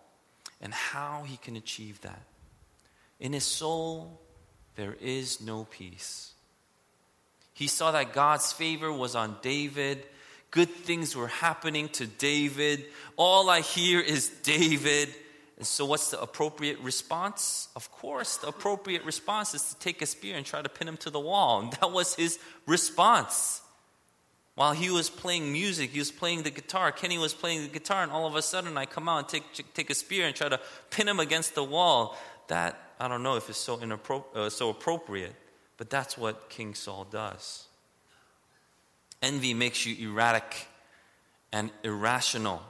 and 0.61 0.71
how 0.71 1.23
he 1.25 1.37
can 1.37 1.55
achieve 1.55 1.99
that. 2.01 2.21
In 3.19 3.33
his 3.33 3.43
soul, 3.43 4.21
there 4.75 4.95
is 5.01 5.41
no 5.41 5.63
peace. 5.63 6.31
He 7.55 7.65
saw 7.65 7.91
that 7.93 8.13
God's 8.13 8.53
favor 8.53 8.93
was 8.93 9.15
on 9.15 9.37
David. 9.41 10.03
Good 10.55 10.69
things 10.69 11.17
were 11.17 11.27
happening 11.27 11.89
to 11.89 12.07
David. 12.07 12.85
All 13.17 13.49
I 13.49 13.59
hear 13.59 13.99
is 13.99 14.29
David. 14.41 15.09
And 15.57 15.67
so, 15.67 15.85
what's 15.85 16.11
the 16.11 16.21
appropriate 16.21 16.79
response? 16.79 17.67
Of 17.75 17.91
course, 17.91 18.37
the 18.37 18.47
appropriate 18.47 19.03
response 19.03 19.53
is 19.53 19.73
to 19.73 19.79
take 19.79 20.01
a 20.01 20.05
spear 20.05 20.37
and 20.37 20.45
try 20.45 20.61
to 20.61 20.69
pin 20.69 20.87
him 20.87 20.95
to 20.97 21.09
the 21.09 21.19
wall. 21.19 21.59
And 21.59 21.73
that 21.73 21.91
was 21.91 22.15
his 22.15 22.39
response. 22.65 23.61
While 24.55 24.71
he 24.71 24.89
was 24.89 25.09
playing 25.09 25.51
music, 25.51 25.89
he 25.89 25.99
was 25.99 26.11
playing 26.11 26.43
the 26.43 26.51
guitar. 26.51 26.93
Kenny 26.93 27.17
was 27.17 27.33
playing 27.33 27.63
the 27.63 27.67
guitar, 27.67 28.03
and 28.03 28.11
all 28.11 28.25
of 28.25 28.37
a 28.37 28.41
sudden 28.41 28.77
I 28.77 28.85
come 28.85 29.09
out 29.09 29.17
and 29.17 29.27
take, 29.27 29.73
take 29.73 29.89
a 29.89 29.93
spear 29.93 30.25
and 30.25 30.33
try 30.33 30.47
to 30.47 30.59
pin 30.89 31.09
him 31.09 31.19
against 31.19 31.53
the 31.55 31.65
wall. 31.65 32.17
That, 32.47 32.79
I 32.97 33.09
don't 33.09 33.23
know 33.23 33.35
if 33.35 33.49
it's 33.49 33.59
so, 33.59 33.75
inappro- 33.75 34.23
uh, 34.33 34.49
so 34.49 34.69
appropriate, 34.69 35.35
but 35.75 35.89
that's 35.89 36.17
what 36.17 36.49
King 36.49 36.75
Saul 36.75 37.03
does. 37.11 37.67
Envy 39.21 39.53
makes 39.53 39.85
you 39.85 40.09
erratic 40.09 40.67
and 41.51 41.71
irrational. 41.83 42.61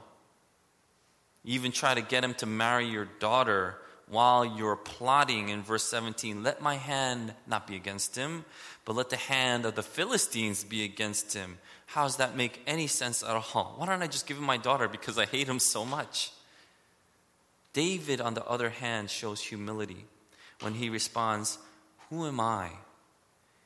You 1.44 1.54
even 1.54 1.72
try 1.72 1.94
to 1.94 2.00
get 2.00 2.24
him 2.24 2.34
to 2.34 2.46
marry 2.46 2.86
your 2.86 3.06
daughter 3.18 3.76
while 4.08 4.44
you're 4.44 4.76
plotting 4.76 5.48
in 5.48 5.62
verse 5.62 5.84
17. 5.84 6.42
Let 6.42 6.62
my 6.62 6.76
hand 6.76 7.34
not 7.46 7.66
be 7.66 7.76
against 7.76 8.16
him, 8.16 8.44
but 8.84 8.94
let 8.94 9.10
the 9.10 9.16
hand 9.16 9.64
of 9.66 9.74
the 9.74 9.82
Philistines 9.82 10.64
be 10.64 10.84
against 10.84 11.34
him. 11.34 11.58
How 11.86 12.04
does 12.04 12.16
that 12.16 12.36
make 12.36 12.62
any 12.66 12.86
sense 12.86 13.22
at 13.22 13.30
all? 13.30 13.74
Why 13.76 13.86
don't 13.86 14.02
I 14.02 14.06
just 14.06 14.26
give 14.26 14.36
him 14.36 14.44
my 14.44 14.56
daughter 14.56 14.88
because 14.88 15.18
I 15.18 15.26
hate 15.26 15.48
him 15.48 15.58
so 15.58 15.84
much? 15.84 16.30
David, 17.72 18.20
on 18.20 18.34
the 18.34 18.44
other 18.46 18.70
hand, 18.70 19.10
shows 19.10 19.40
humility 19.40 20.06
when 20.60 20.74
he 20.74 20.88
responds, 20.88 21.58
Who 22.08 22.26
am 22.26 22.40
I? 22.40 22.70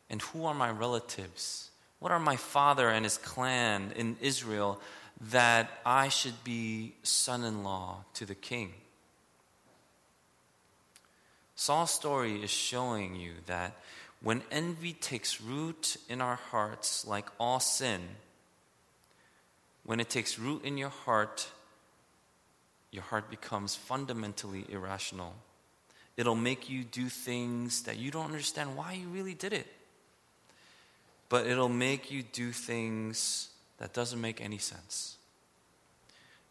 And 0.09 0.21
who 0.21 0.45
are 0.47 0.55
my 0.55 0.71
relatives? 0.71 1.70
What 2.01 2.13
are 2.13 2.19
my 2.19 2.37
father 2.37 2.89
and 2.89 3.05
his 3.05 3.19
clan 3.19 3.93
in 3.95 4.17
Israel 4.21 4.81
that 5.31 5.71
I 5.85 6.09
should 6.09 6.43
be 6.43 6.95
son 7.03 7.45
in 7.45 7.63
law 7.63 8.05
to 8.15 8.25
the 8.25 8.35
king? 8.35 8.73
Saul's 11.55 11.91
story 11.91 12.43
is 12.43 12.51
showing 12.51 13.17
you 13.17 13.35
that 13.47 13.77
when 14.23 14.43
envy 14.51 14.95
takes 14.95 15.43
root 15.43 15.99
in 16.09 16.23
our 16.23 16.37
hearts, 16.37 17.07
like 17.07 17.27
all 17.39 17.61
sin, 17.61 18.01
when 19.85 20.01
it 20.01 20.09
takes 20.09 20.39
root 20.39 20.65
in 20.65 20.79
your 20.79 20.89
heart, 20.89 21.51
your 22.91 23.03
heart 23.03 23.31
becomes 23.31 23.75
fundamentally 23.75 24.65
irrational. 24.71 25.35
It'll 26.17 26.35
make 26.35 26.71
you 26.71 26.83
do 26.83 27.11
things 27.11 27.83
that 27.83 27.99
you 27.99 28.11
don't 28.11 28.27
understand 28.27 28.75
why 28.75 28.95
you 28.95 29.09
really 29.09 29.35
did 29.35 29.53
it. 29.53 29.67
But 31.31 31.47
it'll 31.47 31.71
make 31.71 32.11
you 32.11 32.23
do 32.23 32.53
things 32.53 33.49
that 33.79 33.95
doesn't 33.95 34.21
make 34.21 34.43
any 34.43 34.59
sense. 34.59 35.17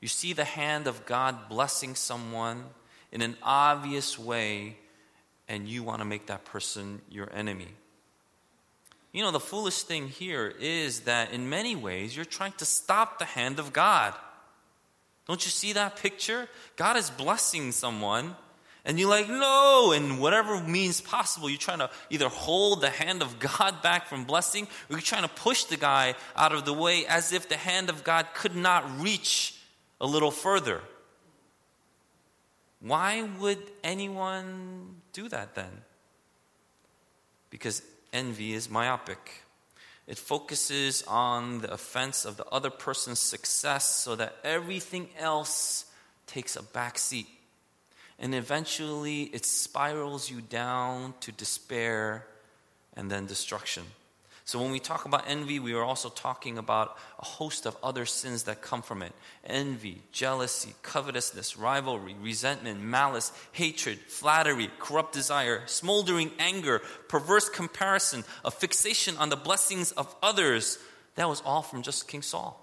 You 0.01 0.07
see 0.07 0.33
the 0.33 0.45
hand 0.45 0.87
of 0.87 1.05
God 1.05 1.49
blessing 1.49 1.93
someone 1.93 2.63
in 3.11 3.21
an 3.21 3.35
obvious 3.43 4.17
way 4.17 4.77
and 5.47 5.67
you 5.67 5.83
want 5.83 5.99
to 5.99 6.05
make 6.05 6.27
that 6.27 6.45
person 6.45 7.01
your 7.09 7.29
enemy. 7.33 7.67
You 9.11 9.23
know, 9.23 9.31
the 9.31 9.39
foolish 9.39 9.83
thing 9.83 10.07
here 10.07 10.53
is 10.59 11.01
that 11.01 11.33
in 11.33 11.49
many 11.49 11.75
ways 11.75 12.15
you're 12.15 12.25
trying 12.25 12.53
to 12.53 12.65
stop 12.65 13.19
the 13.19 13.25
hand 13.25 13.59
of 13.59 13.73
God. 13.73 14.13
Don't 15.27 15.43
you 15.43 15.51
see 15.51 15.73
that 15.73 15.97
picture? 15.97 16.47
God 16.75 16.95
is 16.95 17.09
blessing 17.09 17.71
someone, 17.71 18.35
and 18.85 18.99
you're 18.99 19.09
like, 19.09 19.29
no, 19.29 19.91
and 19.91 20.19
whatever 20.19 20.59
means 20.61 21.01
possible, 21.01 21.49
you're 21.49 21.57
trying 21.57 21.79
to 21.79 21.89
either 22.09 22.29
hold 22.29 22.81
the 22.81 22.89
hand 22.89 23.21
of 23.21 23.37
God 23.39 23.81
back 23.81 24.07
from 24.07 24.23
blessing, 24.23 24.65
or 24.89 24.93
you're 24.93 25.01
trying 25.01 25.23
to 25.23 25.29
push 25.29 25.65
the 25.65 25.77
guy 25.77 26.15
out 26.35 26.53
of 26.53 26.65
the 26.65 26.73
way 26.73 27.05
as 27.05 27.33
if 27.33 27.49
the 27.49 27.57
hand 27.57 27.89
of 27.89 28.03
God 28.03 28.27
could 28.33 28.55
not 28.55 28.99
reach 28.99 29.55
a 29.99 30.07
little 30.07 30.31
further. 30.31 30.81
Why 32.79 33.27
would 33.39 33.59
anyone 33.83 35.01
do 35.11 35.27
that 35.27 35.55
then? 35.55 35.81
Because 37.49 37.81
envy 38.13 38.53
is 38.53 38.69
myopic. 38.69 39.43
It 40.07 40.17
focuses 40.17 41.03
on 41.03 41.59
the 41.59 41.71
offense 41.71 42.25
of 42.25 42.37
the 42.37 42.45
other 42.45 42.69
person's 42.69 43.19
success 43.19 43.87
so 43.87 44.15
that 44.15 44.35
everything 44.43 45.09
else 45.19 45.85
takes 46.25 46.55
a 46.55 46.63
back 46.63 46.97
seat. 46.97 47.27
And 48.19 48.35
eventually 48.35 49.23
it 49.23 49.45
spirals 49.45 50.29
you 50.29 50.41
down 50.41 51.13
to 51.21 51.31
despair 51.31 52.25
and 52.95 53.09
then 53.09 53.25
destruction. 53.25 53.83
So 54.43 54.59
when 54.59 54.71
we 54.71 54.79
talk 54.79 55.05
about 55.05 55.25
envy, 55.27 55.59
we 55.59 55.73
are 55.73 55.83
also 55.83 56.09
talking 56.09 56.57
about 56.57 56.97
a 57.19 57.23
host 57.25 57.67
of 57.67 57.77
other 57.83 58.07
sins 58.07 58.43
that 58.43 58.63
come 58.63 58.81
from 58.81 59.03
it 59.03 59.13
envy, 59.45 60.01
jealousy, 60.11 60.73
covetousness, 60.81 61.55
rivalry, 61.55 62.15
resentment, 62.19 62.81
malice, 62.81 63.31
hatred, 63.51 63.99
flattery, 63.99 64.71
corrupt 64.79 65.13
desire, 65.13 65.61
smoldering 65.67 66.31
anger, 66.39 66.81
perverse 67.07 67.47
comparison, 67.47 68.23
a 68.43 68.49
fixation 68.49 69.15
on 69.17 69.29
the 69.29 69.35
blessings 69.35 69.91
of 69.91 70.13
others. 70.23 70.79
That 71.13 71.29
was 71.29 71.43
all 71.45 71.61
from 71.61 71.83
just 71.83 72.07
King 72.07 72.23
Saul. 72.23 72.59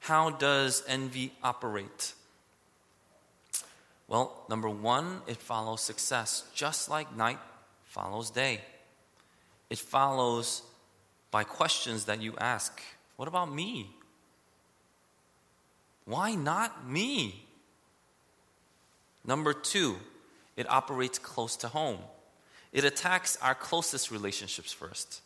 How 0.00 0.30
does 0.30 0.82
envy 0.88 1.34
operate? 1.42 2.14
Well, 4.08 4.44
number 4.48 4.68
one, 4.68 5.20
it 5.26 5.36
follows 5.36 5.82
success, 5.82 6.44
just 6.54 6.88
like 6.88 7.14
night 7.14 7.38
follows 7.84 8.30
day 8.30 8.60
it 9.70 9.78
follows 9.78 10.62
by 11.30 11.44
questions 11.44 12.06
that 12.06 12.20
you 12.20 12.34
ask 12.38 12.82
What 13.16 13.28
about 13.28 13.52
me? 13.52 13.90
Why 16.04 16.34
not 16.34 16.88
me? 16.88 17.44
Number 19.26 19.52
two, 19.52 19.96
it 20.56 20.70
operates 20.70 21.18
close 21.18 21.56
to 21.56 21.68
home. 21.68 21.98
It 22.72 22.84
attacks 22.84 23.36
our 23.42 23.54
closest 23.54 24.10
relationships 24.10 24.72
first. 24.72 25.20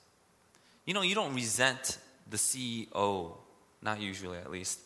You 0.84 0.94
know, 0.94 1.02
you 1.02 1.14
don't 1.14 1.34
resent 1.34 1.98
the 2.28 2.36
CEO, 2.36 3.36
not 3.80 4.00
usually 4.00 4.38
at 4.38 4.50
least, 4.50 4.80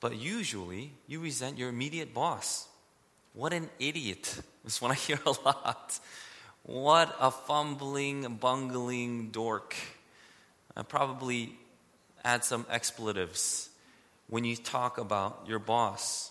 but 0.00 0.16
usually 0.16 0.92
you 1.06 1.20
resent 1.20 1.58
your 1.58 1.68
immediate 1.68 2.14
boss. 2.14 2.66
What 3.36 3.52
an 3.52 3.68
idiot, 3.78 4.40
is 4.64 4.80
what 4.80 4.90
I 4.90 4.94
hear 4.94 5.18
a 5.26 5.34
lot. 5.44 6.00
What 6.62 7.14
a 7.20 7.30
fumbling, 7.30 8.38
bungling 8.40 9.28
dork. 9.28 9.76
I 10.74 10.82
probably 10.82 11.52
add 12.24 12.44
some 12.44 12.64
expletives 12.70 13.68
when 14.28 14.44
you 14.44 14.56
talk 14.56 14.96
about 14.96 15.44
your 15.46 15.58
boss. 15.58 16.30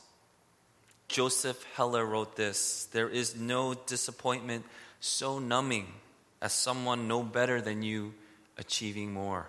Joseph 1.08 1.64
Heller 1.76 2.04
wrote 2.04 2.36
this 2.36 2.86
There 2.92 3.08
is 3.08 3.36
no 3.36 3.76
disappointment 3.76 4.66
so 5.00 5.38
numbing 5.38 5.86
as 6.42 6.54
someone 6.54 7.08
no 7.08 7.22
better 7.22 7.62
than 7.62 7.84
you 7.84 8.16
achieving 8.58 9.14
more. 9.14 9.46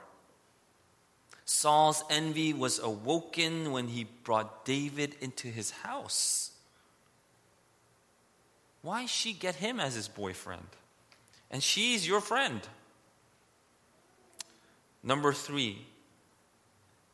Saul's 1.47 2.05
envy 2.11 2.53
was 2.53 2.79
awoken 2.81 3.73
when 3.73 3.88
he 3.88 4.05
brought 4.05 4.66
David 4.66 5.16
into 5.23 5.49
his 5.49 5.71
house. 5.71 6.51
Why 8.87 9.07
she 9.07 9.33
get 9.33 9.57
him 9.57 9.81
as 9.81 9.96
his 9.96 10.07
boyfriend? 10.07 10.68
And 11.51 11.61
she's 11.61 12.07
your 12.07 12.20
friend. 12.20 12.61
Number 15.03 15.33
three, 15.33 15.85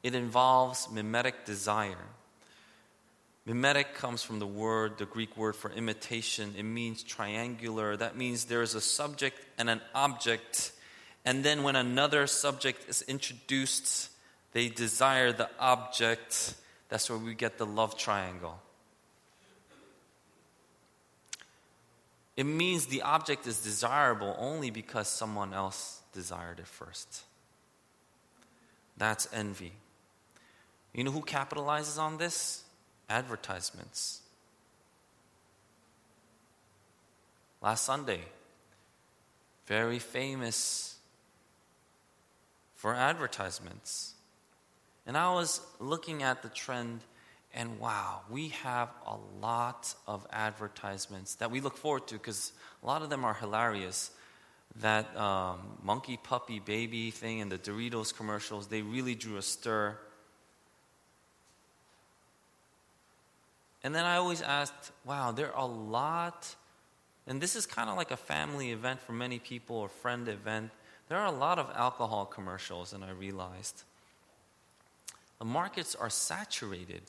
it 0.02 0.14
involves 0.14 0.90
mimetic 0.90 1.46
desire. 1.46 2.04
Mimetic 3.46 3.94
comes 3.94 4.22
from 4.22 4.38
the 4.38 4.46
word, 4.46 4.98
the 4.98 5.06
Greek 5.06 5.35
word 5.35 5.56
for 5.56 5.70
imitation. 5.70 6.52
It 6.58 6.64
means 6.64 7.02
triangular. 7.02 7.96
That 7.96 8.18
means 8.18 8.44
there 8.44 8.61
is 8.61 8.74
a 8.74 8.80
subject 8.82 9.40
and 9.56 9.70
an 9.70 9.80
object. 9.94 10.72
And 11.24 11.42
then 11.42 11.62
when 11.62 11.76
another 11.76 12.26
subject 12.26 12.87
is 12.90 13.00
introduced, 13.00 14.11
they 14.52 14.68
desire 14.68 15.32
the 15.32 15.48
object. 15.58 16.52
That's 16.90 17.08
where 17.08 17.18
we 17.18 17.35
get 17.35 17.56
the 17.56 17.64
love 17.64 17.96
triangle. 17.96 18.61
It 22.36 22.44
means 22.44 22.86
the 22.86 23.02
object 23.02 23.46
is 23.46 23.60
desirable 23.60 24.34
only 24.38 24.70
because 24.70 25.08
someone 25.08 25.52
else 25.52 26.00
desired 26.12 26.58
it 26.58 26.66
first. 26.66 27.22
That's 28.96 29.28
envy. 29.32 29.72
You 30.94 31.04
know 31.04 31.10
who 31.10 31.22
capitalizes 31.22 31.98
on 31.98 32.18
this? 32.18 32.64
Advertisements. 33.08 34.20
Last 37.60 37.84
Sunday, 37.84 38.20
very 39.66 39.98
famous 39.98 40.96
for 42.74 42.94
advertisements. 42.94 44.14
And 45.06 45.16
I 45.16 45.32
was 45.32 45.60
looking 45.78 46.22
at 46.22 46.42
the 46.42 46.48
trend, 46.48 47.00
and 47.54 47.78
wow, 47.78 48.20
we 48.30 48.48
have 48.48 48.88
a 49.06 49.16
lot 49.40 49.94
of 50.06 50.26
advertisements 50.32 51.34
that 51.36 51.50
we 51.50 51.60
look 51.60 51.76
forward 51.76 52.06
to 52.08 52.14
because 52.14 52.52
a 52.82 52.86
lot 52.86 53.02
of 53.02 53.10
them 53.10 53.24
are 53.24 53.34
hilarious. 53.34 54.10
That 54.80 55.14
um, 55.18 55.58
monkey 55.82 56.18
puppy 56.22 56.58
baby 56.58 57.10
thing 57.10 57.42
and 57.42 57.52
the 57.52 57.58
Doritos 57.58 58.16
commercials, 58.16 58.68
they 58.68 58.80
really 58.80 59.14
drew 59.14 59.36
a 59.36 59.42
stir. 59.42 59.98
And 63.84 63.94
then 63.94 64.06
I 64.06 64.16
always 64.16 64.40
asked, 64.40 64.92
wow, 65.04 65.32
there 65.32 65.52
are 65.54 65.64
a 65.64 65.66
lot, 65.66 66.54
and 67.26 67.38
this 67.38 67.54
is 67.54 67.66
kind 67.66 67.90
of 67.90 67.96
like 67.96 68.12
a 68.12 68.16
family 68.16 68.70
event 68.70 69.00
for 69.00 69.12
many 69.12 69.38
people 69.38 69.76
or 69.76 69.88
friend 69.88 70.26
event. 70.26 70.70
There 71.08 71.18
are 71.18 71.26
a 71.26 71.36
lot 71.36 71.58
of 71.58 71.70
alcohol 71.74 72.24
commercials, 72.24 72.94
and 72.94 73.04
I 73.04 73.10
realized 73.10 73.82
the 75.38 75.44
markets 75.44 75.94
are 75.94 76.08
saturated. 76.08 77.02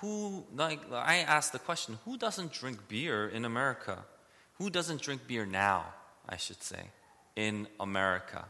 Who, 0.00 0.44
like, 0.54 0.80
I 0.92 1.18
asked 1.18 1.52
the 1.52 1.58
question 1.58 1.98
who 2.04 2.16
doesn't 2.16 2.52
drink 2.52 2.88
beer 2.88 3.28
in 3.28 3.44
America? 3.44 4.04
Who 4.54 4.70
doesn't 4.70 5.02
drink 5.02 5.26
beer 5.26 5.44
now, 5.44 5.84
I 6.28 6.36
should 6.36 6.62
say, 6.62 6.88
in 7.36 7.66
America? 7.78 8.46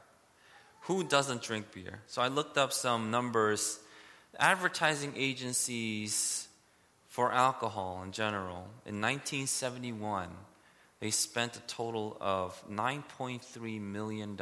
Who 0.83 1.03
doesn't 1.05 1.43
drink 1.43 1.73
beer? 1.73 2.01
So 2.07 2.23
I 2.23 2.29
looked 2.29 2.57
up 2.57 2.73
some 2.73 3.11
numbers. 3.11 3.81
Advertising 4.39 5.15
agencies 5.17 6.49
for 7.09 7.33
alcohol 7.33 8.03
in 8.05 8.13
general, 8.13 8.69
in 8.87 9.01
1971, 9.01 10.29
they 11.01 11.11
spent 11.11 11.57
a 11.57 11.61
total 11.61 12.17
of 12.21 12.63
$9.3 12.71 13.81
million 13.81 14.39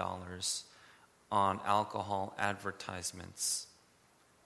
on 1.33 1.61
alcohol 1.64 2.35
advertisements. 2.38 3.68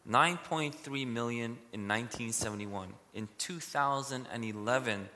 9.3 0.09 1.07
million 1.07 1.59
in 1.73 1.89
1971. 1.89 2.89
In 3.15 3.29
2011, 3.39 5.09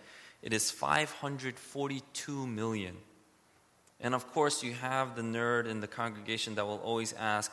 it 0.42 0.52
is 0.52 0.70
542 0.70 2.46
million. 2.46 2.96
And 4.00 4.14
of 4.14 4.30
course, 4.32 4.62
you 4.62 4.74
have 4.74 5.16
the 5.16 5.22
nerd 5.22 5.66
in 5.66 5.80
the 5.80 5.86
congregation 5.86 6.54
that 6.54 6.66
will 6.66 6.80
always 6.84 7.12
ask, 7.14 7.52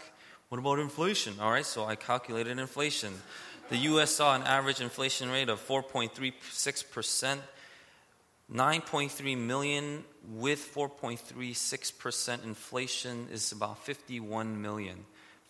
What 0.50 0.60
about 0.60 0.80
inflation? 0.80 1.36
All 1.40 1.52
right, 1.52 1.66
so 1.66 1.86
I 1.86 1.96
calculated 1.96 2.60
inflation. 2.60 3.14
The 3.70 3.78
US 3.78 4.12
saw 4.12 4.36
an 4.36 4.44
average 4.44 4.82
inflation 4.82 5.32
rate 5.32 5.50
of 5.50 5.66
4.36%. 5.66 7.40
9.3 8.52 9.38
million 9.38 10.04
with 10.30 10.74
4.36% 10.76 12.44
inflation 12.44 13.28
is 13.32 13.52
about 13.52 13.80
51 13.80 14.62
million. 14.62 15.06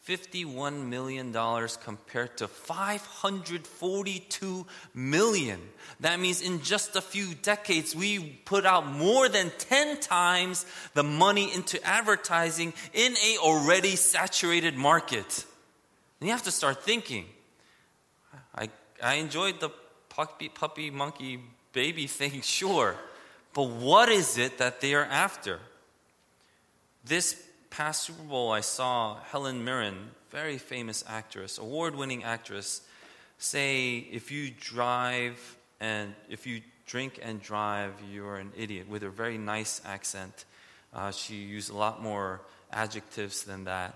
$51 0.07 0.87
million 0.87 1.35
compared 1.81 2.37
to 2.37 2.47
542 2.49 4.65
million. 4.93 5.59
That 6.01 6.19
means 6.19 6.41
in 6.41 6.61
just 6.61 6.97
a 6.97 7.01
few 7.01 7.33
decades, 7.35 7.95
we 7.95 8.19
put 8.43 8.65
out 8.65 8.85
more 8.85 9.29
than 9.29 9.53
10 9.57 10.01
times 10.01 10.65
the 10.93 11.03
money 11.03 11.53
into 11.53 11.81
advertising 11.85 12.73
in 12.93 13.15
a 13.25 13.37
already 13.37 13.95
saturated 13.95 14.75
market. 14.75 15.45
And 16.19 16.27
you 16.27 16.33
have 16.33 16.43
to 16.43 16.51
start 16.51 16.83
thinking. 16.83 17.23
I, 18.55 18.67
I 19.01 19.13
enjoyed 19.15 19.59
the 19.61 19.69
puppy, 20.09 20.49
puppy, 20.49 20.91
monkey, 20.91 21.39
baby 21.71 22.07
thing, 22.07 22.41
sure. 22.41 22.97
But 23.53 23.69
what 23.69 24.09
is 24.09 24.37
it 24.37 24.57
that 24.57 24.81
they 24.81 24.95
are 24.95 25.05
after? 25.05 25.61
This 27.05 27.41
past 27.73 28.03
Super 28.03 28.21
Bowl, 28.21 28.51
I 28.51 28.61
saw 28.61 29.17
Helen 29.31 29.65
Mirren, 29.65 30.11
very 30.29 30.59
famous 30.59 31.03
actress, 31.07 31.57
award 31.57 31.95
winning 31.95 32.23
actress, 32.23 32.81
say 33.39 33.97
if 34.11 34.31
you 34.31 34.51
drive 34.51 35.57
and 35.79 36.13
if 36.29 36.45
you 36.45 36.61
drink 36.85 37.19
and 37.19 37.41
drive, 37.41 37.93
you're 38.11 38.37
an 38.37 38.51
idiot 38.55 38.87
with 38.87 39.01
a 39.01 39.09
very 39.09 39.39
nice 39.39 39.81
accent. 39.85 40.45
Uh, 40.93 41.09
she 41.09 41.33
used 41.33 41.71
a 41.71 41.75
lot 41.75 41.99
more 41.99 42.41
adjectives 42.71 43.41
than 43.43 43.63
that. 43.63 43.95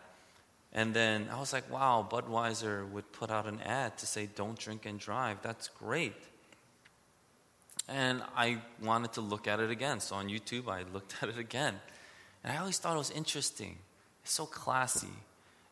And 0.74 0.92
then 0.92 1.30
I 1.32 1.40
was 1.40 1.54
like, 1.54 1.72
wow, 1.72 2.06
Budweiser 2.10 2.90
would 2.90 3.12
put 3.12 3.30
out 3.30 3.46
an 3.46 3.62
ad 3.62 4.00
to 4.00 4.08
say, 4.08 4.28
don't 4.36 4.58
drink 4.58 4.88
and 4.88 5.00
drive. 5.00 5.44
That's 5.44 5.68
great. 5.68 6.16
And 7.88 8.24
I 8.36 8.58
wanted 8.82 9.14
to 9.14 9.22
look 9.22 9.48
at 9.48 9.60
it 9.60 9.70
again. 9.70 10.00
So 10.00 10.16
on 10.16 10.30
YouTube, 10.30 10.68
I 10.68 10.82
looked 10.92 11.14
at 11.22 11.30
it 11.30 11.38
again. 11.38 11.76
And 12.44 12.54
I 12.54 12.58
always 12.58 12.78
thought 12.78 12.96
it 12.96 13.00
was 13.00 13.12
interesting. 13.12 13.78
It's 14.24 14.34
so 14.34 14.46
classy. 14.46 15.14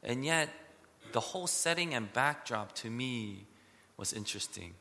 And 0.03 0.25
yet, 0.25 0.49
the 1.11 1.19
whole 1.19 1.47
setting 1.47 1.93
and 1.93 2.11
backdrop 2.11 2.73
to 2.75 2.89
me 2.89 3.45
was 3.97 4.13
interesting. 4.13 4.73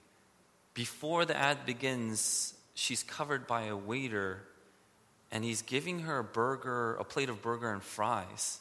Before 0.75 1.25
the 1.25 1.37
ad 1.37 1.65
begins, 1.65 2.55
she's 2.75 3.03
covered 3.03 3.47
by 3.47 3.67
a 3.67 3.77
waiter, 3.77 4.43
and 5.31 5.45
he's 5.45 5.63
giving 5.63 6.01
her 6.01 6.19
a 6.19 6.25
burger, 6.25 6.97
a 6.97 7.05
plate 7.05 7.29
of 7.29 7.41
burger 7.41 7.73
and 7.73 7.83
fries. 7.83 8.59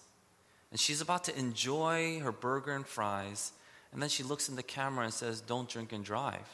And 0.72 0.80
she's 0.80 1.02
about 1.02 1.24
to 1.26 1.38
enjoy 1.38 2.20
her 2.20 2.32
burger 2.32 2.76
and 2.76 2.86
fries, 2.86 3.52
and 3.92 4.02
then 4.02 4.10
she 4.10 4.24
looks 4.24 4.50
in 4.50 4.56
the 4.56 4.64
camera 4.64 5.06
and 5.06 5.14
says, 5.14 5.42
Don't 5.42 5.70
drink 5.70 5.92
and 5.92 6.04
drive. 6.04 6.48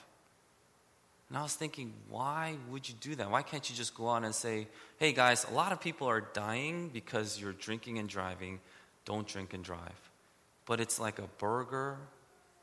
And 1.29 1.37
I 1.37 1.43
was 1.43 1.53
thinking, 1.53 1.93
why 2.09 2.55
would 2.71 2.89
you 2.89 2.95
do 2.99 3.15
that? 3.15 3.29
Why 3.29 3.43
can't 3.43 3.69
you 3.69 3.75
just 3.75 3.93
go 3.93 4.07
on 4.07 4.23
and 4.23 4.33
say, 4.33 4.67
hey 4.97 5.13
guys, 5.13 5.45
a 5.49 5.53
lot 5.53 5.71
of 5.71 5.79
people 5.79 6.07
are 6.07 6.21
dying 6.21 6.89
because 6.91 7.39
you're 7.39 7.53
drinking 7.53 7.99
and 7.99 8.09
driving. 8.09 8.59
Don't 9.05 9.27
drink 9.27 9.53
and 9.53 9.63
drive. 9.63 10.09
But 10.65 10.79
it's 10.79 10.99
like 10.99 11.19
a 11.19 11.27
burger, 11.37 11.97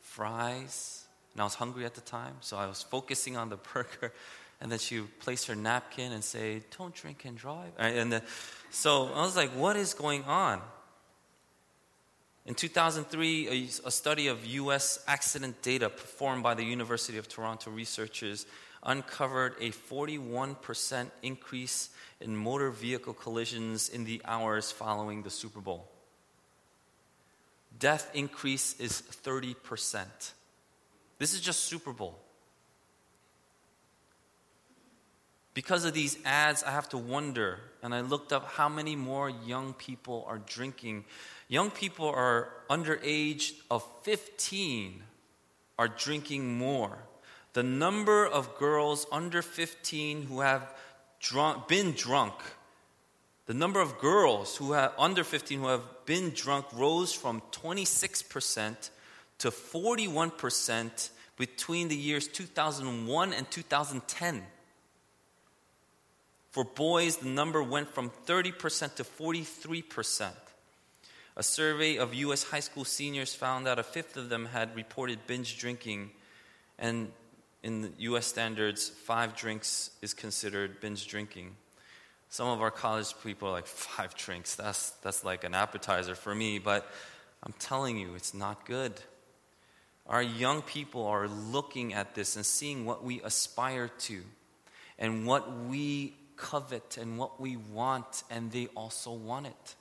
fries, 0.01 1.05
and 1.35 1.43
I 1.43 1.45
was 1.45 1.55
hungry 1.55 1.85
at 1.85 1.95
the 1.95 2.01
time, 2.01 2.35
so 2.41 2.57
I 2.57 2.67
was 2.67 2.83
focusing 2.83 3.37
on 3.37 3.51
the 3.51 3.57
burger. 3.75 4.13
And 4.61 4.73
then 4.73 4.79
she 4.79 5.01
placed 5.01 5.49
her 5.49 5.55
napkin 5.55 6.13
and 6.13 6.25
say, 6.25 6.63
Don't 6.79 6.95
drink 6.95 7.25
and 7.27 7.37
drive. 7.37 7.73
And 7.79 8.11
the, 8.11 8.23
so 8.71 9.13
I 9.15 9.21
was 9.21 9.37
like, 9.37 9.51
What 9.51 9.77
is 9.77 9.93
going 9.93 10.25
on? 10.25 10.63
In 12.47 12.55
2003, 12.55 13.69
a, 13.85 13.91
study 13.91 14.29
of 14.29 14.47
U.S. 14.47 15.03
accident 15.09 15.63
data 15.63 15.91
performed 15.91 16.45
by 16.45 16.55
the 16.55 16.63
University 16.63 17.19
of 17.19 17.29
Toronto 17.29 17.73
researchers 17.73 18.47
uncovered 18.85 19.57
a 19.61 19.73
41% 19.73 21.11
increase 21.25 21.91
in 22.21 22.37
motor 22.37 22.71
vehicle 22.71 23.15
collisions 23.15 23.89
in 23.89 24.05
the 24.05 24.23
hours 24.25 24.71
following 24.71 25.25
the 25.25 25.31
Super 25.31 25.61
Bowl. 25.61 25.89
Death 27.81 28.09
increase 28.15 28.79
is 28.79 29.03
30%. 29.25 30.07
This 31.19 31.35
is 31.35 31.41
just 31.41 31.65
Super 31.65 31.93
Bowl. 31.93 32.17
Because 35.53 35.85
of 35.85 35.95
these 35.95 36.19
ads, 36.25 36.63
I 36.63 36.71
have 36.71 36.89
to 36.91 36.99
wonder, 36.99 37.59
and 37.83 37.95
I 37.95 38.03
looked 38.03 38.33
up 38.33 38.47
how 38.53 38.69
many 38.69 38.95
more 38.95 39.31
young 39.31 39.73
people 39.73 40.25
are 40.29 40.39
drinking. 40.39 41.07
Young 41.49 41.71
people 41.71 42.09
are 42.09 42.49
under 42.69 42.99
age 43.03 43.55
of 43.71 43.85
15 44.03 45.03
are 45.79 45.89
drinking 45.89 46.59
more. 46.59 46.99
The 47.53 47.63
number 47.63 48.27
of 48.27 48.59
girls 48.59 49.07
under 49.13 49.43
15 49.43 50.27
who 50.27 50.41
have 50.41 50.75
drunk, 51.21 51.69
been 51.69 51.93
drunk, 51.93 52.35
the 53.47 53.55
number 53.55 53.81
of 53.81 53.99
girls 53.99 54.57
who 54.57 54.73
have 54.73 54.93
under 54.99 55.23
15 55.23 55.61
who 55.61 55.69
have 55.69 55.85
been 56.05 56.31
drunk 56.31 56.67
rose 56.75 57.13
from 57.13 57.41
26% 57.53 58.91
to 59.39 59.51
41% 59.51 61.11
between 61.37 61.89
the 61.89 61.97
years 61.97 62.27
2001 62.27 63.33
and 63.33 63.51
2010. 63.51 64.43
For 66.51 66.65
boys, 66.65 67.19
the 67.19 67.29
number 67.29 67.63
went 67.63 67.95
from 67.95 68.11
30% 68.27 68.97
to 68.97 69.05
43%. 69.05 70.33
A 71.39 71.43
survey 71.43 71.99
of 71.99 72.15
U.S. 72.15 72.45
high 72.45 72.61
school 72.61 72.87
seniors 72.87 73.35
found 73.35 73.67
that 73.67 73.79
a 73.79 73.83
fifth 73.83 74.17
of 74.17 74.31
them 74.31 74.47
had 74.47 74.75
reported 74.75 75.19
binge 75.27 75.59
drinking, 75.59 76.11
and 76.79 77.13
in 77.63 77.93
U.S. 77.99 78.27
standards, 78.27 78.89
five 78.89 79.37
drinks 79.37 79.91
is 80.01 80.15
considered 80.15 80.81
binge 80.81 81.07
drinking. 81.07 81.57
Some 82.31 82.49
of 82.49 82.63
our 82.63 82.71
college 82.71 83.15
people 83.23 83.49
are 83.49 83.53
like, 83.53 83.67
five 83.67 84.15
drinks, 84.15 84.55
that's, 84.55 84.91
that's 85.03 85.25
like 85.25 85.45
an 85.45 85.55
appetizer 85.55 86.15
for 86.15 86.35
me, 86.35 86.59
but 86.59 86.91
I'm 87.43 87.55
telling 87.59 87.99
you, 87.99 88.15
it's 88.15 88.33
not 88.33 88.65
good. 88.65 88.95
Our 90.07 90.23
young 90.23 90.63
people 90.63 91.07
are 91.07 91.29
looking 91.29 91.93
at 91.93 92.15
this 92.15 92.37
and 92.37 92.47
seeing 92.47 92.87
what 92.87 93.05
we 93.05 93.21
aspire 93.23 93.89
to 93.89 94.23
and 94.99 95.27
what 95.27 95.53
we 95.67 96.15
covet 96.37 96.97
and 96.97 97.19
what 97.19 97.41
we 97.41 97.57
want, 97.57 98.23
and 98.31 98.51
they 98.53 98.69
also 98.69 99.13
want 99.13 99.49
it. 99.49 99.75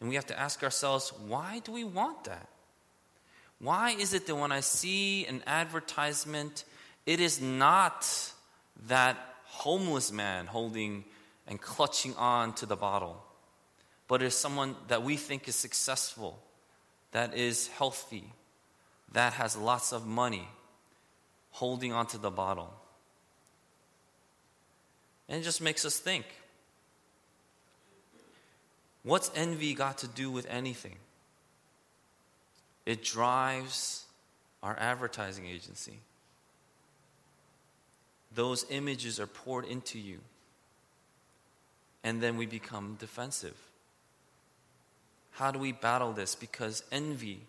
And 0.00 0.08
we 0.08 0.14
have 0.14 0.26
to 0.26 0.38
ask 0.38 0.62
ourselves, 0.62 1.12
why 1.26 1.60
do 1.60 1.72
we 1.72 1.84
want 1.84 2.24
that? 2.24 2.48
Why 3.58 3.90
is 3.90 4.14
it 4.14 4.26
that 4.26 4.34
when 4.34 4.52
I 4.52 4.60
see 4.60 5.26
an 5.26 5.42
advertisement, 5.46 6.64
it 7.04 7.20
is 7.20 7.40
not 7.40 8.08
that 8.88 9.18
homeless 9.44 10.10
man 10.10 10.46
holding 10.46 11.04
and 11.46 11.60
clutching 11.60 12.14
on 12.16 12.54
to 12.54 12.66
the 12.66 12.76
bottle, 12.76 13.22
but 14.08 14.22
it 14.22 14.26
is 14.26 14.34
someone 14.34 14.74
that 14.88 15.02
we 15.02 15.16
think 15.16 15.46
is 15.46 15.56
successful, 15.56 16.42
that 17.12 17.34
is 17.34 17.68
healthy, 17.68 18.24
that 19.12 19.34
has 19.34 19.56
lots 19.56 19.92
of 19.92 20.06
money, 20.06 20.48
holding 21.50 21.92
onto 21.92 22.16
the 22.16 22.30
bottle. 22.30 22.72
And 25.28 25.40
it 25.40 25.44
just 25.44 25.60
makes 25.60 25.84
us 25.84 25.98
think 25.98 26.24
what's 29.02 29.30
envy 29.34 29.74
got 29.74 29.98
to 29.98 30.08
do 30.08 30.30
with 30.30 30.46
anything? 30.48 30.96
It 32.86 33.04
drives 33.04 34.04
our 34.62 34.76
advertising 34.78 35.46
agency. 35.46 35.98
Those 38.34 38.64
images 38.70 39.18
are 39.18 39.26
poured 39.26 39.64
into 39.64 39.98
you, 39.98 40.18
and 42.04 42.22
then 42.22 42.36
we 42.36 42.46
become 42.46 42.96
defensive. 43.00 43.56
How 45.32 45.50
do 45.50 45.58
we 45.58 45.72
battle 45.72 46.12
this? 46.12 46.34
Because 46.34 46.82
envy 46.92 47.40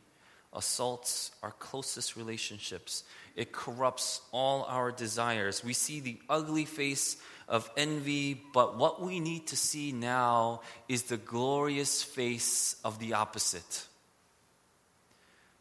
assaults 0.53 1.31
our 1.43 1.51
closest 1.51 2.15
relationships. 2.15 3.03
It 3.35 3.51
corrupts 3.51 4.21
all 4.31 4.63
our 4.63 4.91
desires. 4.91 5.63
We 5.63 5.73
see 5.73 5.99
the 5.99 6.17
ugly 6.29 6.65
face 6.65 7.17
of 7.51 7.69
envy, 7.75 8.41
but 8.53 8.77
what 8.77 9.01
we 9.01 9.19
need 9.19 9.47
to 9.47 9.57
see 9.57 9.91
now 9.91 10.61
is 10.87 11.03
the 11.03 11.17
glorious 11.17 12.01
face 12.01 12.77
of 12.85 12.97
the 12.97 13.13
opposite. 13.13 13.85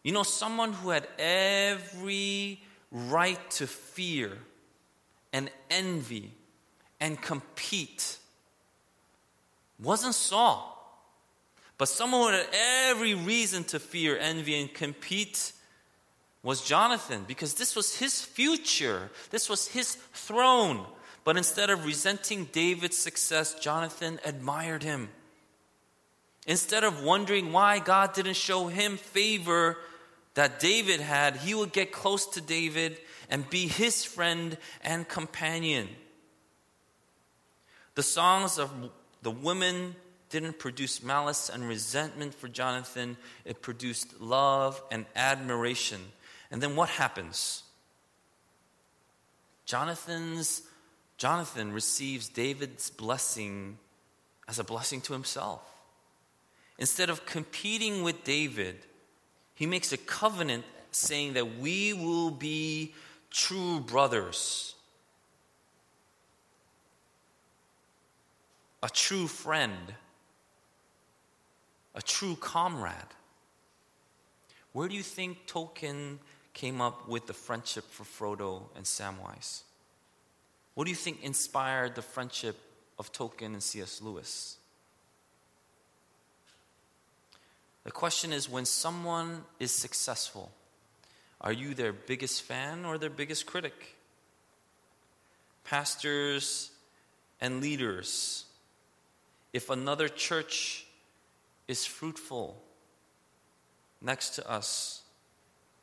You 0.05 0.13
know, 0.13 0.23
someone 0.23 0.73
who 0.73 0.91
had 0.91 1.09
every 1.19 2.63
right 2.93 3.51
to 3.51 3.67
fear 3.67 4.39
and 5.33 5.51
envy 5.69 6.31
and 7.01 7.21
compete 7.21 8.19
wasn't 9.83 10.15
Saul. 10.15 10.77
But 11.77 11.89
someone 11.89 12.33
who 12.33 12.39
had 12.39 12.47
every 12.53 13.15
reason 13.15 13.65
to 13.65 13.81
fear, 13.81 14.17
envy, 14.17 14.61
and 14.61 14.73
compete 14.73 15.53
was 16.45 16.63
Jonathan 16.63 17.25
because 17.27 17.55
this 17.55 17.75
was 17.75 17.97
his 17.97 18.23
future, 18.23 19.11
this 19.31 19.49
was 19.49 19.67
his 19.67 19.97
throne. 20.13 20.87
But 21.25 21.37
instead 21.37 21.71
of 21.71 21.85
resenting 21.85 22.47
David's 22.47 22.97
success, 22.97 23.55
Jonathan 23.55 24.19
admired 24.25 24.83
him. 24.83 25.11
Instead 26.47 26.85
of 26.85 27.03
wondering 27.03 27.53
why 27.53 27.79
God 27.79 28.15
didn't 28.15 28.35
show 28.35 28.69
him 28.69 28.97
favor 28.97 29.77
that 30.35 30.61
David 30.61 31.01
had, 31.01 31.37
he 31.37 31.55
would 31.55 31.73
get 31.73 31.93
close 31.93 32.27
to 32.29 32.41
David 32.41 32.99
and 33.29 33.49
be 33.51 33.67
his 33.67 34.05
friend 34.05 34.57
and 34.83 35.07
companion. 35.07 35.89
The 37.95 38.03
songs 38.03 38.59
of 38.59 38.73
the 39.23 39.31
women 39.31 39.95
didn't 40.31 40.59
produce 40.59 41.03
malice 41.03 41.51
and 41.51 41.69
resentment 41.69 42.35
for 42.35 42.49
Jonathan, 42.49 43.17
it 43.45 43.61
produced 43.61 44.21
love 44.21 44.81
and 44.91 45.05
admiration. 45.17 46.01
And 46.51 46.63
then 46.63 46.77
what 46.77 46.89
happens? 46.89 47.65
Jonathan's 49.67 50.63
Jonathan 51.21 51.71
receives 51.71 52.31
David's 52.31 52.89
blessing 52.89 53.77
as 54.49 54.59
a 54.59 54.65
blessing 54.65 55.03
to 55.03 55.13
himself. 55.13 55.61
Instead 56.79 57.11
of 57.11 57.27
competing 57.27 58.03
with 58.03 58.25
David, 58.25 58.79
he 59.55 59.67
makes 59.67 59.93
a 59.93 59.99
covenant 59.99 60.65
saying 60.93 61.35
that 61.35 61.59
we 61.59 61.93
will 61.93 62.31
be 62.31 62.95
true 63.29 63.81
brothers, 63.81 64.75
a 68.83 68.89
true 68.89 69.27
friend, 69.27 69.93
a 71.95 72.01
true 72.01 72.35
comrade. 72.37 72.95
Where 74.73 74.89
do 74.89 74.95
you 74.95 75.03
think 75.03 75.47
Tolkien 75.47 76.17
came 76.55 76.81
up 76.81 77.07
with 77.07 77.27
the 77.27 77.35
friendship 77.35 77.85
for 77.85 78.05
Frodo 78.05 78.63
and 78.75 78.87
Samwise? 78.87 79.65
What 80.75 80.85
do 80.85 80.91
you 80.91 80.97
think 80.97 81.23
inspired 81.23 81.95
the 81.95 82.03
friendship 82.03 82.59
of 82.99 83.13
Tolkien 83.13 83.47
and 83.47 83.63
C.S. 83.63 84.01
Lewis? 84.01 84.57
The 87.85 87.91
question 87.91 88.33
is 88.33 88.49
when 88.49 88.67
someone 88.67 89.45
is 89.59 89.73
successful, 89.73 90.53
are 91.41 91.53
you 91.53 91.75
their 91.75 91.93
biggest 91.93 92.43
fan 92.43 92.85
or 92.85 92.99
their 92.99 93.11
biggest 93.11 93.47
critic? 93.47 93.97
Pastors 95.65 96.71
and 97.41 97.61
leaders, 97.61 98.45
if 99.53 99.71
another 99.71 100.09
church 100.09 100.87
is 101.67 101.87
fruitful 101.87 102.61
next 104.03 104.31
to 104.31 104.51
us, 104.51 105.03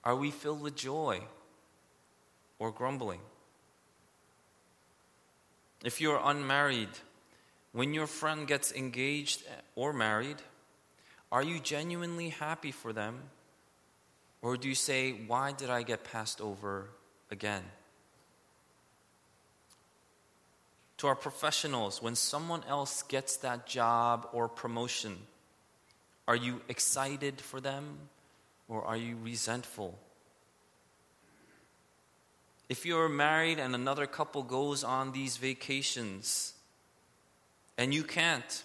are 0.03 0.15
we 0.15 0.31
filled 0.31 0.61
with 0.61 0.75
joy 0.75 1.21
or 2.59 2.71
grumbling? 2.71 3.19
If 5.83 6.01
you're 6.01 6.21
unmarried, 6.23 6.89
when 7.71 7.93
your 7.93 8.07
friend 8.07 8.47
gets 8.47 8.71
engaged 8.71 9.43
or 9.75 9.93
married, 9.93 10.37
are 11.31 11.43
you 11.43 11.59
genuinely 11.59 12.29
happy 12.29 12.71
for 12.71 12.93
them? 12.93 13.19
Or 14.41 14.57
do 14.57 14.67
you 14.67 14.75
say, 14.75 15.11
Why 15.11 15.51
did 15.51 15.69
I 15.69 15.83
get 15.83 16.03
passed 16.03 16.41
over 16.41 16.89
again? 17.29 17.63
To 20.97 21.07
our 21.07 21.15
professionals, 21.15 22.01
when 22.01 22.15
someone 22.15 22.63
else 22.67 23.03
gets 23.03 23.37
that 23.37 23.67
job 23.67 24.27
or 24.33 24.47
promotion, 24.47 25.17
are 26.27 26.35
you 26.35 26.61
excited 26.67 27.39
for 27.39 27.61
them 27.61 27.97
or 28.67 28.83
are 28.83 28.97
you 28.97 29.15
resentful? 29.23 29.99
If 32.69 32.85
you're 32.85 33.07
married 33.07 33.59
and 33.59 33.73
another 33.73 34.05
couple 34.05 34.43
goes 34.43 34.83
on 34.83 35.13
these 35.13 35.37
vacations 35.37 36.53
and 37.77 37.93
you 37.93 38.03
can't, 38.03 38.63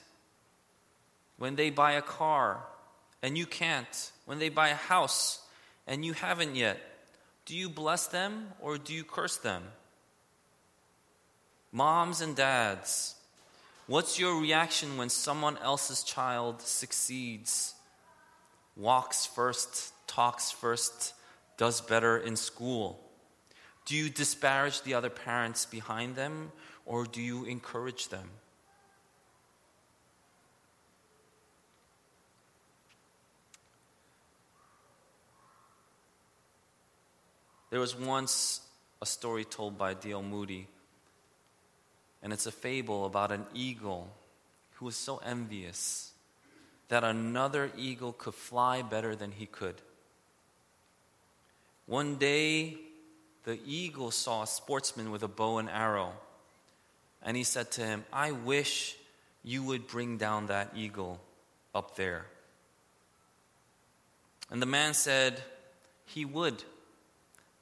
when 1.39 1.57
they 1.57 1.71
buy 1.71 1.93
a 1.93 2.03
car 2.03 2.65
and 3.23 3.39
you 3.39 3.47
can't, 3.47 4.13
when 4.27 4.39
they 4.39 4.49
buy 4.49 4.69
a 4.69 4.75
house 4.75 5.41
and 5.87 6.05
you 6.05 6.15
haven't 6.15 6.57
yet, 6.57 6.79
do 7.45 7.57
you 7.57 7.69
bless 7.69 8.07
them 8.09 8.49
or 8.61 8.79
do 8.79 8.93
you 8.93 9.05
curse 9.05 9.37
them? 9.37 9.63
Moms 11.71 12.21
and 12.21 12.37
dads, 12.37 13.15
what's 13.87 14.19
your 14.19 14.41
reaction 14.41 14.97
when 14.97 15.09
someone 15.09 15.57
else's 15.59 16.03
child 16.03 16.61
succeeds, 16.61 17.75
walks 18.77 19.27
first, 19.27 19.93
talks 20.07 20.51
first, 20.51 21.15
does 21.57 21.81
better 21.81 22.19
in 22.19 22.37
school? 22.37 23.02
Do 23.85 23.97
you 23.97 24.11
disparage 24.11 24.83
the 24.83 24.95
other 24.95 25.11
parents 25.11 25.67
behind 25.67 26.17
them? 26.17 26.53
or 26.85 27.05
do 27.05 27.21
you 27.21 27.45
encourage 27.45 28.09
them? 28.09 28.29
There 37.71 37.81
was 37.81 37.97
once 37.97 38.61
a 39.01 39.07
story 39.07 39.45
told 39.45 39.79
by 39.79 39.95
D.L. 39.95 40.23
Moody, 40.23 40.69
and 42.23 42.33
it's 42.33 42.47
a 42.47 42.53
fable 42.53 43.07
about 43.07 43.33
an 43.33 43.47
eagle 43.55 44.13
who 44.75 44.85
was 44.85 44.97
so 44.97 45.17
envious 45.25 46.13
that 46.89 47.03
another 47.03 47.71
eagle 47.77 48.13
could 48.13 48.35
fly 48.35 48.83
better 48.83 49.17
than 49.17 49.33
he 49.33 49.47
could. 49.47 49.77
One 51.87 52.17
day, 52.17 52.77
the 53.45 53.59
eagle 53.67 54.11
saw 54.11 54.43
a 54.43 54.47
sportsman 54.47 55.11
with 55.11 55.23
a 55.23 55.29
bow 55.29 55.59
and 55.59 55.69
arrow, 55.69 56.13
and 57.23 57.37
he 57.37 57.45
said 57.45 57.71
to 57.73 57.81
him, 57.83 58.05
I 58.13 58.33
wish 58.33 58.97
you 59.45 59.63
would 59.65 59.87
bring 59.87 60.19
down 60.19 60.47
that 60.47 60.73
eagle 60.77 61.21
up 61.75 61.97
there. 61.97 62.27
And 64.51 64.61
the 64.61 64.67
man 64.67 64.95
said, 64.95 65.43
He 66.05 66.25
would 66.25 66.63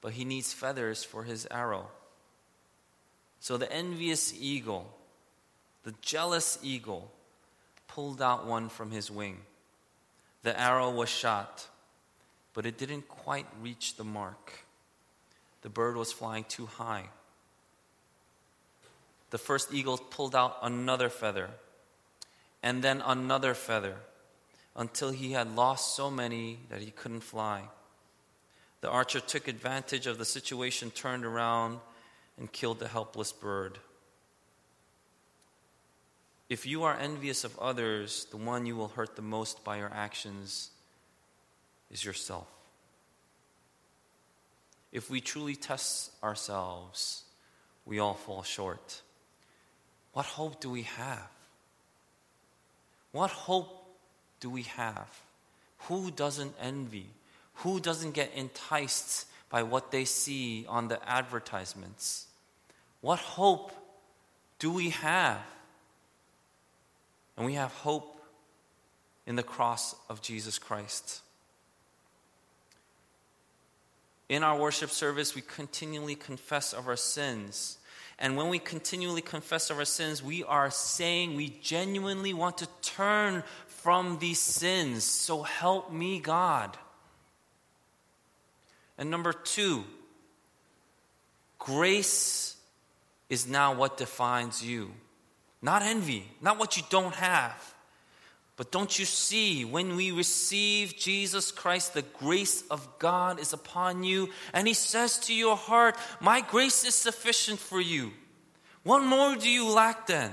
but 0.01 0.12
he 0.12 0.25
needs 0.25 0.53
feathers 0.53 1.05
for 1.05 1.25
his 1.25 1.47
arrow. 1.51 1.88
So 3.38 3.57
the 3.57 3.71
envious 3.73 4.33
eagle, 4.38 4.93
the 5.85 5.95
jealous 6.01 6.59
eagle, 6.62 7.11
pulled 7.88 8.23
out 8.23 8.47
one 8.47 8.69
from 8.69 8.90
his 8.90 9.11
wing. 9.11 9.38
The 10.43 10.59
arrow 10.59 10.90
was 10.90 11.09
shot, 11.09 11.66
but 12.55 12.66
it 12.66 12.79
didn't 12.79 13.09
quite 13.09 13.47
reach 13.61 13.97
the 13.97 14.05
mark. 14.05 14.64
The 15.62 15.68
bird 15.68 15.96
was 15.96 16.12
flying 16.12 16.44
too 16.44 16.66
high. 16.66 17.05
The 19.31 19.38
first 19.38 19.73
eagle 19.73 19.99
pulled 19.99 20.35
out 20.35 20.59
another 20.62 21.09
feather, 21.09 21.51
and 22.62 22.83
then 22.83 23.03
another 23.05 23.55
feather, 23.55 23.96
until 24.75 25.11
he 25.11 25.33
had 25.33 25.55
lost 25.55 25.94
so 25.94 26.11
many 26.11 26.61
that 26.68 26.81
he 26.81 26.90
couldn't 26.90 27.20
fly. 27.20 27.68
The 28.81 28.90
archer 28.90 29.20
took 29.20 29.46
advantage 29.46 30.07
of 30.07 30.18
the 30.18 30.25
situation, 30.25 30.90
turned 30.90 31.25
around, 31.25 31.81
and 32.38 32.51
killed 32.51 32.79
the 32.79 32.88
helpless 32.88 33.33
bird. 33.33 33.79
If 36.49 36.66
you 36.66 36.83
are 36.83 36.96
envious 36.96 37.44
of 37.44 37.57
others, 37.59 38.27
the 38.31 38.37
one 38.37 38.66
you 38.66 38.75
will 38.75 38.88
hurt 38.88 39.14
the 39.14 39.23
most 39.23 39.62
by 39.62 39.77
your 39.77 39.92
actions 39.94 40.70
is 41.90 42.05
yourself. 42.05 42.49
If 44.92 45.11
we 45.11 45.20
truly 45.20 45.55
test 45.55 46.11
ourselves, 46.22 47.22
we 47.85 47.98
all 47.98 48.14
fall 48.14 48.42
short. 48.42 49.03
What 50.12 50.26
hope 50.26 50.61
do 50.61 50.70
we 50.70 50.83
have? 50.83 51.29
What 53.12 53.31
hope 53.31 53.87
do 54.40 54.50
we 54.50 54.62
have? 54.62 55.09
Who 55.88 56.11
doesn't 56.11 56.55
envy? 56.61 57.07
Who 57.55 57.81
doesn't 57.81 58.12
get 58.12 58.33
enticed 58.35 59.26
by 59.48 59.62
what 59.62 59.90
they 59.90 60.05
see 60.05 60.66
on 60.68 60.88
the 60.88 61.00
advertisements? 61.09 62.26
What 63.00 63.18
hope 63.18 63.72
do 64.59 64.72
we 64.72 64.90
have? 64.90 65.40
And 67.37 67.46
we 67.46 67.55
have 67.55 67.72
hope 67.72 68.20
in 69.26 69.37
the 69.37 69.42
cross 69.42 69.94
of 70.09 70.20
Jesus 70.20 70.59
Christ. 70.59 71.20
In 74.31 74.45
our 74.45 74.57
worship 74.57 74.90
service, 74.90 75.35
we 75.35 75.43
continually 75.43 76.14
confess 76.14 76.73
of 76.73 76.87
our 76.87 76.97
sins. 76.97 77.79
And 78.16 78.37
when 78.37 78.49
we 78.49 78.61
continually 78.61 79.23
confess 79.23 79.71
of 79.71 79.79
our 79.79 79.85
sins, 79.85 80.23
we 80.23 80.45
are 80.45 80.71
saying 80.71 81.35
we 81.35 81.49
genuinely 81.61 82.33
want 82.33 82.59
to 82.59 82.69
turn 82.81 83.43
from 83.66 84.21
these 84.21 84.38
sins. 84.38 85.03
So 85.03 85.43
help 85.43 85.93
me, 85.93 86.21
God. 86.21 86.79
And 88.97 89.11
number 89.11 89.33
two, 89.33 89.83
grace 91.59 92.55
is 93.29 93.49
now 93.49 93.75
what 93.75 93.97
defines 93.97 94.64
you. 94.64 94.93
Not 95.61 95.83
envy, 95.83 96.31
not 96.40 96.57
what 96.57 96.77
you 96.77 96.85
don't 96.88 97.16
have. 97.16 97.75
But 98.61 98.70
don't 98.70 98.99
you 98.99 99.07
see, 99.07 99.64
when 99.64 99.96
we 99.96 100.11
receive 100.11 100.94
Jesus 100.94 101.51
Christ, 101.51 101.94
the 101.94 102.03
grace 102.03 102.62
of 102.70 102.87
God 102.99 103.40
is 103.40 103.55
upon 103.55 104.05
you, 104.05 104.29
and 104.53 104.68
He 104.68 104.75
says 104.75 105.18
to 105.20 105.35
your 105.35 105.57
heart, 105.57 105.96
My 106.20 106.42
grace 106.42 106.85
is 106.85 106.94
sufficient 106.94 107.59
for 107.59 107.81
you. 107.81 108.11
What 108.83 109.03
more 109.03 109.35
do 109.35 109.49
you 109.49 109.66
lack 109.66 110.09
then? 110.09 110.31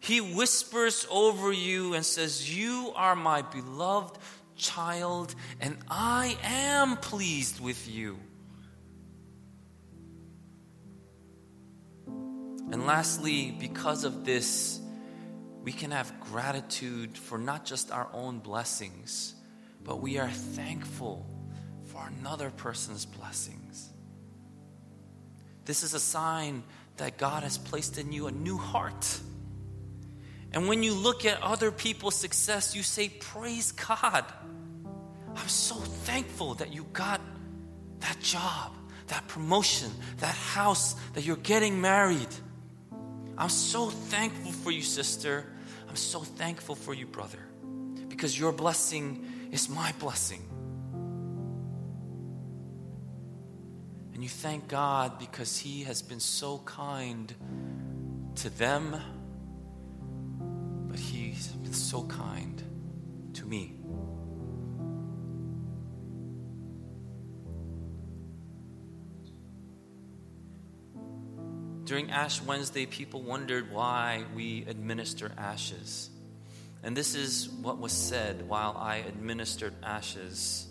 He 0.00 0.22
whispers 0.22 1.06
over 1.10 1.52
you 1.52 1.92
and 1.92 2.06
says, 2.06 2.58
You 2.58 2.90
are 2.96 3.14
my 3.14 3.42
beloved 3.42 4.16
child, 4.56 5.34
and 5.60 5.76
I 5.86 6.38
am 6.44 6.96
pleased 6.96 7.60
with 7.60 7.86
you. 7.86 8.18
And 12.06 12.86
lastly, 12.86 13.54
because 13.60 14.04
of 14.04 14.24
this, 14.24 14.78
we 15.62 15.72
can 15.72 15.92
have 15.92 16.12
gratitude 16.20 17.16
for 17.16 17.38
not 17.38 17.64
just 17.64 17.92
our 17.92 18.08
own 18.12 18.38
blessings, 18.40 19.34
but 19.84 20.00
we 20.00 20.18
are 20.18 20.28
thankful 20.28 21.26
for 21.86 22.10
another 22.18 22.50
person's 22.50 23.04
blessings. 23.04 23.90
This 25.64 25.84
is 25.84 25.94
a 25.94 26.00
sign 26.00 26.64
that 26.96 27.16
God 27.16 27.44
has 27.44 27.58
placed 27.58 27.98
in 27.98 28.12
you 28.12 28.26
a 28.26 28.32
new 28.32 28.56
heart. 28.56 29.20
And 30.52 30.68
when 30.68 30.82
you 30.82 30.94
look 30.94 31.24
at 31.24 31.40
other 31.42 31.70
people's 31.70 32.16
success, 32.16 32.74
you 32.74 32.82
say, 32.82 33.08
Praise 33.08 33.72
God. 33.72 34.24
I'm 35.34 35.48
so 35.48 35.76
thankful 35.76 36.54
that 36.54 36.74
you 36.74 36.86
got 36.92 37.20
that 38.00 38.20
job, 38.20 38.72
that 39.06 39.26
promotion, 39.28 39.90
that 40.18 40.34
house, 40.34 40.94
that 41.14 41.24
you're 41.24 41.36
getting 41.36 41.80
married. 41.80 42.28
I'm 43.38 43.48
so 43.48 43.88
thankful 43.88 44.52
for 44.52 44.70
you, 44.70 44.82
sister. 44.82 45.46
I'm 45.92 45.96
so 45.96 46.20
thankful 46.20 46.74
for 46.74 46.94
you, 46.94 47.04
brother, 47.04 47.38
because 48.08 48.38
your 48.38 48.50
blessing 48.50 49.26
is 49.50 49.68
my 49.68 49.92
blessing. 49.98 50.40
And 54.14 54.22
you 54.22 54.28
thank 54.30 54.68
God 54.68 55.18
because 55.18 55.58
He 55.58 55.82
has 55.82 56.00
been 56.00 56.18
so 56.18 56.62
kind 56.64 57.34
to 58.36 58.48
them, 58.48 58.96
but 60.88 60.98
He's 60.98 61.48
been 61.48 61.74
so 61.74 62.04
kind 62.04 62.62
to 63.34 63.44
me. 63.44 63.74
During 71.92 72.10
Ash 72.10 72.40
Wednesday, 72.40 72.86
people 72.86 73.20
wondered 73.20 73.70
why 73.70 74.24
we 74.34 74.64
administer 74.66 75.30
ashes. 75.36 76.08
And 76.82 76.96
this 76.96 77.14
is 77.14 77.50
what 77.50 77.76
was 77.76 77.92
said 77.92 78.48
while 78.48 78.74
I 78.78 78.96
administered 78.96 79.74
ashes. 79.82 80.66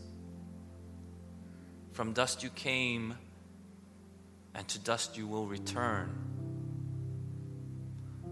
From 1.92 2.14
dust 2.14 2.42
you 2.42 2.50
came, 2.50 3.14
and 4.56 4.68
to 4.70 4.80
dust 4.80 5.16
you 5.16 5.28
will 5.28 5.46
return. 5.46 6.10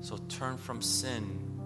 So 0.02 0.17
turn 0.28 0.58
from 0.58 0.82
sin 0.82 1.62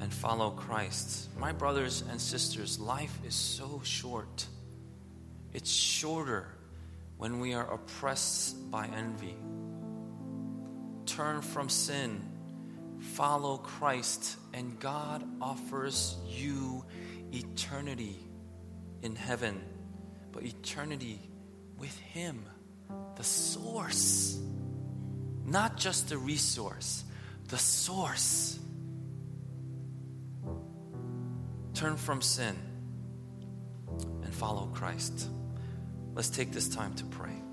and 0.00 0.12
follow 0.12 0.50
Christ. 0.50 1.28
My 1.38 1.52
brothers 1.52 2.02
and 2.10 2.20
sisters, 2.20 2.80
life 2.80 3.16
is 3.24 3.36
so 3.36 3.82
short. 3.84 4.44
It's 5.54 5.70
shorter 5.70 6.48
when 7.18 7.38
we 7.38 7.54
are 7.54 7.72
oppressed 7.72 8.68
by 8.72 8.88
envy 8.88 9.36
turn 11.06 11.40
from 11.40 11.68
sin, 11.68 12.20
follow 12.98 13.58
Christ, 13.58 14.36
and 14.52 14.78
God 14.78 15.24
offers 15.40 16.16
you 16.26 16.84
eternity 17.32 18.16
in 19.02 19.16
heaven, 19.16 19.60
but 20.32 20.44
eternity 20.44 21.20
with 21.78 21.96
Him, 21.98 22.44
the 23.16 23.24
source. 23.24 24.38
Not 25.44 25.76
just 25.76 26.08
the 26.08 26.18
resource, 26.18 27.04
the 27.48 27.58
source. 27.58 28.58
Turn 31.74 31.96
from 31.96 32.20
sin 32.20 32.56
and 34.22 34.34
follow 34.34 34.66
Christ. 34.74 35.28
Let's 36.14 36.30
take 36.30 36.50
this 36.52 36.68
time 36.68 36.94
to 36.94 37.04
pray. 37.04 37.45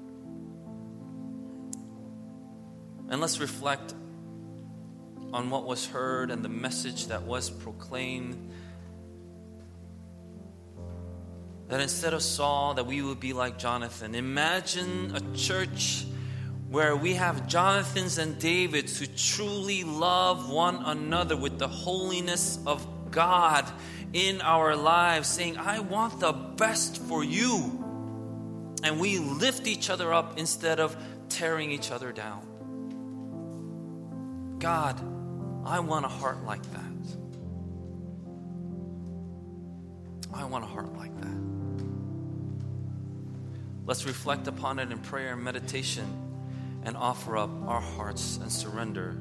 And 3.14 3.22
let's 3.22 3.40
reflect 3.40 3.94
on 5.34 5.52
what 5.52 5.68
was 5.68 5.86
heard 5.86 6.32
and 6.32 6.44
the 6.44 6.50
message 6.50 7.10
that 7.10 7.22
was 7.22 7.48
proclaimed. 7.48 8.52
That 11.68 11.80
instead 11.80 12.16
of 12.16 12.24
Saul, 12.24 12.74
that 12.74 12.88
we 12.88 13.04
would 13.04 13.20
be 13.20 13.34
like 13.34 13.60
Jonathan. 13.60 14.16
Imagine 14.16 15.16
a 15.16 15.38
church 15.38 16.08
where 16.70 16.96
we 16.96 17.14
have 17.14 17.48
Jonathans 17.48 18.18
and 18.18 18.40
Davids 18.40 18.98
who 18.98 19.06
truly 19.06 19.84
love 19.84 20.50
one 20.50 20.78
another 20.84 21.38
with 21.38 21.60
the 21.60 21.68
holiness 21.68 22.58
of 22.66 23.12
God 23.12 23.72
in 24.14 24.42
our 24.42 24.76
lives, 24.76 25.28
saying, 25.28 25.58
I 25.58 25.82
want 25.82 26.20
the 26.20 26.32
best 26.32 27.00
for 27.04 27.24
you. 27.24 28.76
And 28.82 29.00
we 29.00 29.20
lift 29.20 29.68
each 29.68 29.92
other 29.92 30.12
up 30.12 30.40
instead 30.40 30.80
of 30.80 30.98
tearing 31.30 31.70
each 31.70 31.92
other 31.92 32.12
down. 32.12 32.53
God, 34.64 34.98
I 35.66 35.82
want 35.82 36.06
a 36.06 36.08
heart 36.08 36.46
like 36.46 36.64
that. 36.72 37.18
I 40.34 40.46
want 40.46 40.64
a 40.64 40.68
heart 40.68 40.96
like 40.96 41.14
that. 41.20 41.84
Let's 43.86 44.06
reflect 44.06 44.48
upon 44.48 44.80
it 44.80 44.90
in 44.90 45.00
prayer 45.00 45.34
and 45.34 45.44
meditation 45.44 46.06
and 46.86 46.96
offer 46.96 47.36
up 47.36 47.50
our 47.68 47.82
hearts 47.82 48.38
and 48.38 48.50
surrender 48.50 49.18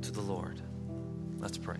to 0.00 0.10
the 0.10 0.22
Lord. 0.22 0.58
Let's 1.38 1.58
pray. 1.58 1.76